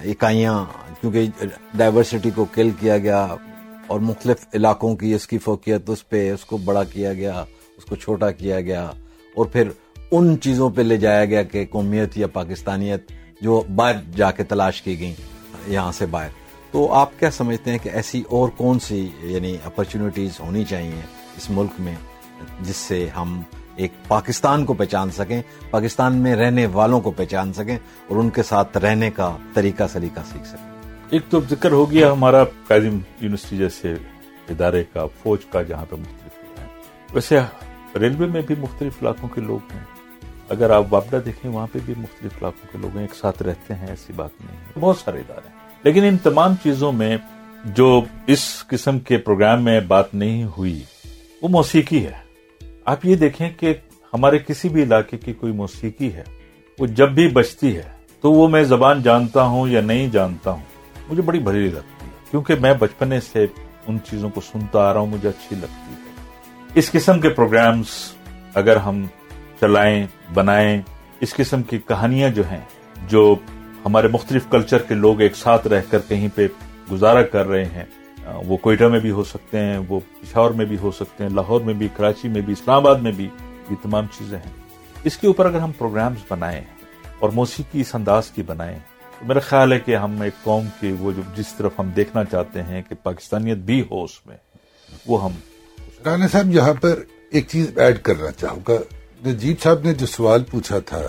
اکائیاں، 0.05 0.64
کیونکہ 1.00 1.29
ڈائیورسٹی 1.74 2.31
کو 2.31 2.44
کل 2.44 2.70
کیا 2.81 2.98
گیا 2.98 3.26
اور 3.87 4.00
مختلف 4.00 4.46
علاقوں 4.55 4.96
کی 4.96 5.14
اس 5.14 5.26
کی 5.26 5.38
فوقیت 5.38 5.90
اس 5.90 6.09
پہ، 6.09 6.31
اس 6.33 6.44
کو 6.44 6.57
بڑا 6.57 6.85
کیا 6.85 7.12
گیا، 7.12 7.44
اس 7.76 7.85
کو 7.85 7.96
چھوٹا 7.96 8.31
کیا 8.31 8.61
گیا 8.61 8.90
اور 9.37 9.46
پھر 9.46 9.68
ان 10.11 10.40
چیزوں 10.40 10.70
پہ 10.70 10.83
لے 10.83 10.96
جایا 10.96 11.24
گیا 11.24 11.42
کہ 11.42 11.66
قومیت 11.70 12.18
یا 12.18 12.26
پاکستانیت 12.26 13.12
جو 13.40 13.62
باہر 13.74 13.96
جا 14.16 14.31
کے 14.31 14.44
تلاش 14.44 14.83
کی 14.83 15.00
گئی 15.00 15.14
یہاں 15.66 15.92
سے 15.92 16.07
باہر۔ 16.07 16.29
تو 16.70 16.92
آپ 16.92 17.18
کیا 17.18 17.31
سمجھتے 17.31 17.70
ہیں 17.70 17.79
کہ 17.83 17.88
ایسی 17.88 18.22
اور 18.29 18.48
کون 18.48 18.79
سی 18.79 19.09
یعنی 19.20 19.57
اپرچونیٹیز 19.64 20.40
ہونی 20.40 20.64
چاہیے 20.64 21.00
اس 21.37 21.50
ملک 21.50 21.81
میں، 21.81 21.94
جس 22.61 22.76
سے 22.76 23.09
ہم 23.16 23.40
ایک 23.76 23.92
پاکستان 24.09 24.64
کو 24.64 24.74
پہچان 24.74 25.11
سکیں، 25.11 25.42
پاکستان 25.70 26.16
میں 26.16 26.37
رہنے 26.37 26.66
والوں 26.66 27.00
کو 27.00 27.11
پہچان 27.11 27.53
سکیں 27.53 27.76
اور 28.09 28.16
ان 28.16 28.31
کے 28.31 28.42
ساتھ 28.42 28.76
رہنے 28.76 29.11
کا 29.11 29.37
طریقہ 29.55 29.85
سلیقہ 29.92 30.20
سیکھ 30.33 30.48
سکیں؟ 30.48 30.70
ایک 31.11 31.22
تو 31.31 31.40
ذکر 31.50 31.72
ہو 31.72 31.90
گیا 31.90 32.12
ہمارا 32.12 32.44
قائدم 32.44 32.98
یونیورسٹی 33.20 33.57
جیسے 33.57 33.94
ادارے 34.48 34.85
کا، 34.92 35.07
فوج 35.22 35.44
کا، 35.44 35.62
جہاں 35.62 35.85
پہ 35.90 35.96
مختلف 35.96 36.59
ہے 36.59 36.66
ویسے 37.12 37.38
ریلوے 37.98 38.26
میں 38.26 38.42
بھی 38.42 38.55
مختلف 38.59 38.92
علاقوں 39.03 39.29
کے 39.29 39.40
لوگ 39.40 39.72
ہیں۔ 39.74 40.00
اگر 40.51 40.71
آپ 40.71 40.85
واپڈا 40.91 41.19
دیکھیں، 41.25 41.51
وہاں 41.51 41.67
پہ 41.73 41.79
بھی 41.85 41.95
مختلف 41.97 42.33
علاقوں 42.33 42.73
کے 42.73 42.79
لوگ 42.79 42.97
ایک 42.97 43.15
ساتھ 43.15 43.43
رہتے 43.43 43.75
ہیں، 43.75 43.87
ایسی 43.87 44.13
بات 44.13 44.31
نہیں 44.41 44.57
ہے۔ 44.57 44.65
بہت 44.81 44.97
سارے 44.97 45.19
ادارے 45.19 45.49
ہیں۔ 45.49 45.55
لیکن 45.83 46.05
ان 46.05 46.19
تمام 46.19 46.55
چیزوں 46.63 46.93
میں 46.93 47.17
جو 47.65 48.01
اس 48.27 48.65
قسم 48.67 48.99
کے 48.99 49.19
پروگرام 49.19 49.65
میں 49.65 49.81
بات 49.81 50.15
نہیں 50.15 50.45
ہوئی، 50.45 50.83
وہ 51.43 51.49
موسیقی 51.49 52.07
ہے۔ 52.07 52.13
آپ 52.85 53.07
یہ 53.07 53.17
دیکھیں 53.17 53.51
کہ 53.51 53.75
ہمارے 54.15 54.39
کسی 54.39 54.69
بھی 54.69 54.83
علاقے 54.83 55.19
کی 55.19 55.33
کوئی 55.33 55.53
موسیقی 55.53 56.15
ہے، 56.15 56.25
وہ 56.79 56.87
جب 56.87 57.11
بھی 57.11 57.29
بچتی 57.29 57.77
ہے، 57.77 57.91
تو 58.21 58.33
وہ 58.33 58.49
میں 58.49 58.63
زبان 58.63 59.03
جانتا 59.03 59.43
ہوں 59.43 59.69
یا 59.69 59.81
نہیں 59.81 60.09
جانتا 60.09 60.51
ہوں، 60.51 60.65
مجھے 61.09 61.23
بڑی 61.23 61.39
بھری 61.39 61.71
لگتی 61.71 62.05
ہے۔ 62.05 62.11
کیونکہ 62.31 62.55
میں 62.61 62.75
بچپنے 62.75 63.21
سے 63.21 63.47
ان 63.87 63.99
چیزوں 64.11 64.31
کو 64.31 64.41
سنتا 64.41 64.79
آ 64.79 64.93
رہا 64.93 65.01
ہوں، 65.01 65.07
مجھے 65.07 65.29
اچھی 65.29 65.57
لگتی 65.57 65.93
ہے۔ 65.93 65.99
اس 66.75 66.91
قسم 66.91 67.21
کے 67.21 67.29
پروگرامز 67.29 67.87
اگر 68.55 68.77
ہم 68.77 69.07
چلائیں، 69.61 70.07
بنائیں۔ 70.35 70.81
اس 71.20 71.35
قسم 71.35 71.62
کی 71.62 71.79
کہانیاں 71.79 72.31
جو 72.31 72.42
ہیں، 72.51 72.61
جو 73.09 73.35
ہمارے 73.85 74.09
مختلف 74.09 74.49
کلچر 74.51 74.83
کے 74.83 74.94
لوگ 74.94 75.20
ایک 75.20 75.37
ساتھ 75.37 75.66
رہ 75.66 75.81
کر 75.90 75.99
کہیں 76.09 76.29
پہ 76.35 76.46
گزارا 76.92 77.23
کر 77.23 77.46
رہے 77.46 77.64
ہیں۔ 77.64 77.85
وہ 78.46 78.57
کوئٹہ 78.57 78.85
میں 78.85 79.01
بھی 79.01 79.11
ہو 79.11 79.25
سکتے 79.25 79.59
ہیں، 79.59 79.79
وہ 79.88 80.01
پشاور 80.20 80.51
میں 80.51 80.64
بھی 80.64 80.77
ہو 80.79 80.90
سکتے 80.90 81.25
ہیں، 81.25 81.31
لاہور 81.31 81.61
میں 81.61 81.75
بھی، 81.75 81.88
کراچی 81.96 82.29
میں 82.29 82.40
بھی، 82.40 82.53
اسلام 82.53 82.77
آباد 82.77 82.96
میں 82.96 83.12
بھی 83.12 83.29
یہ 83.70 83.77
تمام 83.83 84.07
چیزیں 84.18 84.38
ہیں۔ 84.38 84.53
اس 85.05 85.16
کے 85.16 85.27
اوپر 85.27 85.46
اگر 85.46 85.59
ہم 85.59 85.73
پروگرامز 85.79 86.25
بنائیں 86.29 86.61
اور 87.18 87.31
موسیقی 87.31 87.81
اس 87.81 87.94
انداز 87.94 88.31
کی 88.31 88.42
بنائیں، 88.42 88.79
تو 89.18 89.27
میرا 89.27 89.40
خیال 89.40 89.73
ہے 89.73 89.79
کہ 89.79 89.96
ہم 89.96 90.20
ایک 90.20 90.42
قوم 90.44 90.66
کی 90.81 90.92
وہ 90.99 91.12
جو 91.12 91.23
جس 91.37 91.53
طرف 91.55 91.73
ہم 91.79 91.90
دیکھنا 91.96 92.25
چاہتے 92.25 92.62
ہیں 92.62 92.83
کہ 92.88 92.94
پاکستانیت 93.03 93.59
بھی 93.59 93.81
ہو 93.90 94.05
اس 94.05 94.27
میں، 94.27 94.37
وہ 95.07 95.25
ہم 95.25 95.33
رانا 96.05 96.29
صاحب، 96.29 96.55
یہاں 96.55 96.75
پر 96.75 97.03
ایک 97.31 97.49
چیز 97.49 97.79
ایڈ 97.79 97.99
کرنا 97.99 98.31
چاہوں 98.31 98.61
گا۔ 98.68 98.79
نجیب 99.27 99.57
صاحب 99.63 99.79
نے 99.85 99.95
جو 99.95 100.07
سوال 100.07 100.45
پوچھا 100.45 100.79
تھا 100.79 101.01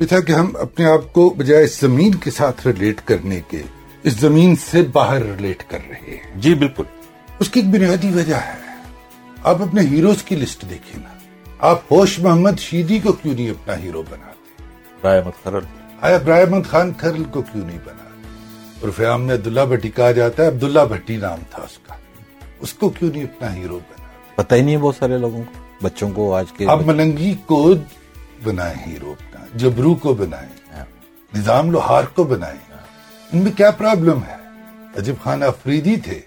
یہ 0.00 0.06
تھا 0.06 0.20
کہ 0.20 0.32
ہم 0.32 0.52
اپنے 0.60 0.84
آپ 0.84 1.12
کو 1.12 1.34
بجائے 1.38 1.64
اس 1.64 1.80
زمین 1.80 2.14
کے 2.14 2.30
ساتھ 2.30 2.66
ریلیٹ 2.66 3.00
کرنے 3.04 3.40
کے 3.48 3.62
اس 4.02 4.12
زمین 4.12 4.56
سے 4.56 4.82
باہر 4.82 5.22
ریلیٹ 5.22 5.62
کر 5.68 5.78
رہے 5.90 6.16
ہیں۔ 6.16 6.40
جی 6.40 6.54
بالکل۔ 6.54 6.82
اس 7.38 7.50
کی 7.50 7.60
ایک 7.60 7.68
بنیادی 7.68 8.10
وجہ 8.14 8.34
ہے۔ 8.34 8.82
آپ 9.42 9.62
اپنے 9.62 9.82
ہیروز 9.82 10.22
کی 10.22 10.36
لسٹ 10.36 10.62
دیکھیں 10.70 11.02
نا۔ 11.02 11.08
آپ 11.58 11.92
ہوش 11.92 12.18
محمد 12.18 12.58
شیدی 12.58 12.98
کو 12.98 13.12
کیوں 13.12 13.34
نہیں 13.34 13.50
اپنا 13.50 13.78
ہیرو 13.78 14.02
بناتے؟ 14.10 14.62
رائے 15.04 15.22
مت 15.24 15.44
خرل۔ 15.44 15.64
احمد 16.02 16.70
خان 16.70 16.92
کھرل 16.92 17.24
کو 17.24 17.42
کیوں 17.42 17.66
نہیں 17.66 17.78
بنا 17.84 18.20
عرف 18.84 19.00
عام 19.00 19.22
میں 19.22 19.34
عبداللہ 19.34 19.60
بھٹی 19.60 19.90
کہا 19.90 20.12
جاتا 20.12 20.42
ہے 20.42 20.48
عبداللہ 20.48 20.80
بھٹی 20.80 21.16
نام 21.16 21.38
تھا 21.50 21.62
اس 21.62 21.78
کا۔ 21.78 21.94
اس 22.60 22.72
کو 22.72 22.88
کیوں 22.88 23.10
نہیں 23.10 23.24
اپنا 23.24 23.54
ہیرو 23.54 23.78
بنا 23.78 24.06
پتہ 24.34 24.54
ہی 24.54 24.60
نہیں 24.60 24.76
ہے 24.76 24.80
بہت 24.80 24.94
سارے 24.98 25.18
لوگوں 25.18 25.42
کو۔ 25.42 25.65
بچوں 25.82 26.10
کو 26.10 26.34
آج 26.34 26.52
کے 26.52 26.66
آپ 26.68 26.80
ملنگی 26.86 27.34
کو 27.46 27.74
بنائیں 28.44 28.74
ہیرو 28.86 29.10
اپنا 29.10 29.46
جبرو 29.54 29.94
کو 29.94 30.14
بنائیں 30.14 30.84
نظام 31.34 31.70
لوہار 31.70 32.02
کو 32.14 32.24
بنائیں۔ 32.24 32.58
ان 33.32 33.38
میں 33.38 33.52
کیا 33.52 33.70
پرابلم 33.70 34.18
ہے؟ 34.28 34.34
عجب 34.96 35.14
خان 35.22 35.42
افریدی 35.42 35.96
تھے۔ 35.96 36.20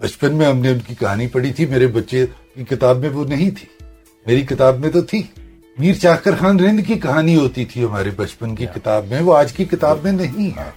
بچپن 0.00 0.34
میں 0.34 0.46
ہم 0.46 0.56
نے 0.56 0.68
ان 0.68 0.78
کی 0.78 0.94
کہانی 0.94 1.26
پڑھی 1.26 1.52
تھی 1.52 1.66
میرے 1.66 1.86
بچے 1.86 2.26
کی 2.54 2.64
کتاب 2.64 2.96
میں 2.98 3.08
وہ 3.08 3.24
نہیں 3.24 3.50
تھی۔ 3.50 3.84
میری 4.26 4.42
کتاب 4.42 4.80
میں 4.80 4.90
تو 4.90 5.00
تھی۔ 5.00 5.22
میر 5.78 5.94
چاکر 5.94 6.34
خان 6.38 6.60
رند 6.60 6.80
کی 6.86 6.94
کہانی 6.94 7.36
ہوتی 7.36 7.64
تھی 7.64 7.84
ہمارے 7.84 8.10
بچپن 8.16 8.54
کی 8.54 8.66
کتاب 8.66 9.06
میں 9.10 9.20
وہ 9.20 9.36
آج 9.36 9.52
کی 9.52 9.64
کتاب 9.64 9.98
میں 10.02 10.12
نہیں 10.12 10.58
ہے۔ 10.58 10.70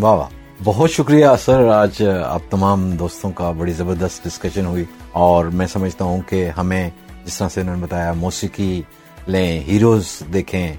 واہ 0.00 0.12
واہ۔ 0.12 0.28
بہت 0.64 0.90
شکریہ 0.90 1.26
سر 1.44 1.68
آج 1.68 2.02
آپ 2.24 2.42
تمام 2.50 2.90
دوستوں 2.90 3.30
کا 3.30 3.50
بڑی 3.50 3.72
زبردست 3.72 4.24
ڈسکشن 4.24 4.66
ہوئی 4.66 4.84
اور 5.12 5.44
میں 5.44 5.66
سمجھتا 5.66 6.04
ہوں 6.04 6.20
کہ 6.26 6.50
ہمیں 6.56 6.90
جس 7.30 7.38
طرح 7.38 7.48
سے 7.48 7.60
انہوں 7.60 7.76
نے 7.76 7.82
بتایا 7.82 8.12
موسیقی 8.12 8.82
لیں 9.26 9.60
ہیروز 9.60 10.22
دیکھیں 10.32 10.72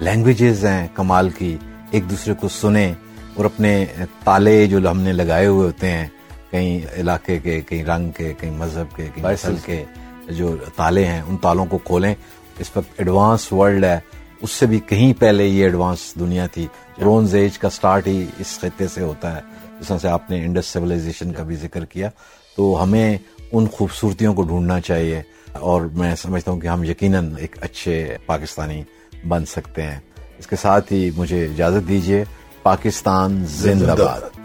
لینگویجز 0.00 0.64
ہیں 0.64 0.88
کمال 0.94 1.30
کی 1.30 1.56
ایک 1.90 2.10
دوسرے 2.10 2.34
کو 2.34 2.48
سنیں 2.48 2.92
اور 3.34 3.44
اپنے 3.44 3.84
تالے 4.24 4.66
جو 4.66 4.90
ہم 4.90 5.00
نے 5.00 5.12
لگائے 5.12 5.46
ہوئے 5.46 5.66
ہوتے 5.66 5.90
ہیں 5.90 6.06
کہیں 6.50 7.00
علاقے 7.00 7.38
کے 7.38 7.60
کہیں 7.60 7.84
رنگ 7.84 8.10
کے 8.10 8.32
کہیں 8.38 8.50
مذہب 8.50 8.96
کے 8.96 9.08
کہیں 9.14 9.24
نسل 9.32 9.54
کے۔ 9.64 9.84
جو 10.28 10.56
تالے 10.76 11.04
ہیں 11.04 11.22
ان 11.22 11.36
تالوں 11.36 11.66
کو 11.66 11.78
کھولیں۔ 11.78 12.14
اس 12.58 12.70
وقت 12.76 12.88
ایڈوانس 12.98 13.52
ورلڈ 13.52 13.84
ہے۔ 13.84 13.98
اس 14.42 14.50
سے 14.50 14.66
بھی 14.66 14.80
کہیں 14.86 15.20
پہلے 15.20 15.46
یہ 15.46 15.62
ایڈوانس 15.62 16.14
دنیا 16.20 16.46
تھی۔ 16.46 16.66
برونز 16.98 17.34
ایج 17.34 17.58
کا 17.58 17.70
سٹارٹ 17.70 18.06
ہی 18.06 18.26
اس 18.38 18.58
خطے 18.60 18.88
سے 18.88 19.02
ہوتا 19.02 19.36
ہے۔ 19.36 19.40
جس 19.80 19.88
طرح 19.88 19.98
سے 19.98 20.08
آپ 20.08 20.30
نے 20.30 20.44
انڈس 20.44 20.66
سویلائزیشن 20.66 21.32
کا 21.32 21.42
بھی 21.42 21.56
ذکر 21.56 21.84
کیا۔ 21.84 22.10
تو 22.56 22.82
ہمیں 22.82 23.18
ان 23.52 23.66
خوبصورتیوں 23.66 24.34
کو 24.34 24.42
ڈھونڈنا 24.42 24.80
چاہیے۔ 24.80 25.22
اور 25.60 25.82
میں 25.82 26.14
سمجھتا 26.14 26.50
ہوں 26.50 26.60
کہ 26.60 26.66
ہم 26.66 26.84
یقیناً 26.84 27.34
ایک 27.38 27.56
اچھے 27.60 28.16
پاکستانی 28.26 28.82
بن 29.28 29.46
سکتے 29.46 29.82
ہیں۔ 29.82 30.00
اس 30.38 30.46
کے 30.46 30.56
ساتھ 30.56 30.92
ہی 30.92 31.10
مجھے 31.16 31.44
اجازت 31.44 31.88
دیجیے 31.88 32.24
پاکستان 32.62 33.44
زندہ 33.48 33.94
باد۔ 33.98 34.37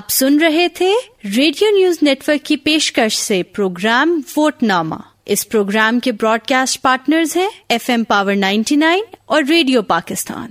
آپ 0.00 0.10
سن 0.10 0.38
رہے 0.38 0.68
تھے 0.68 0.92
ریڈیو 1.36 1.70
نیوز 1.76 1.98
نیٹ 2.02 2.28
ورک 2.28 2.44
کی 2.44 2.56
پیشکش 2.56 3.16
سے 3.18 3.42
پروگرام 3.42 4.20
ووٹ 4.36 4.62
نامہ 4.62 4.94
اس 5.26 5.48
پروگرام 5.48 6.00
کے 6.00 6.12
براڈ 6.12 6.40
کاسٹ 6.48 6.82
پارٹنرز 6.82 7.36
ہیں 7.36 7.48
F 7.68 7.90
M 7.90 8.04
power 8.04 8.34
ninety 8.34 8.76
nine 8.76 9.00
اور 9.26 9.42
ریڈیو 9.48 9.82
پاکستان۔ 9.82 10.50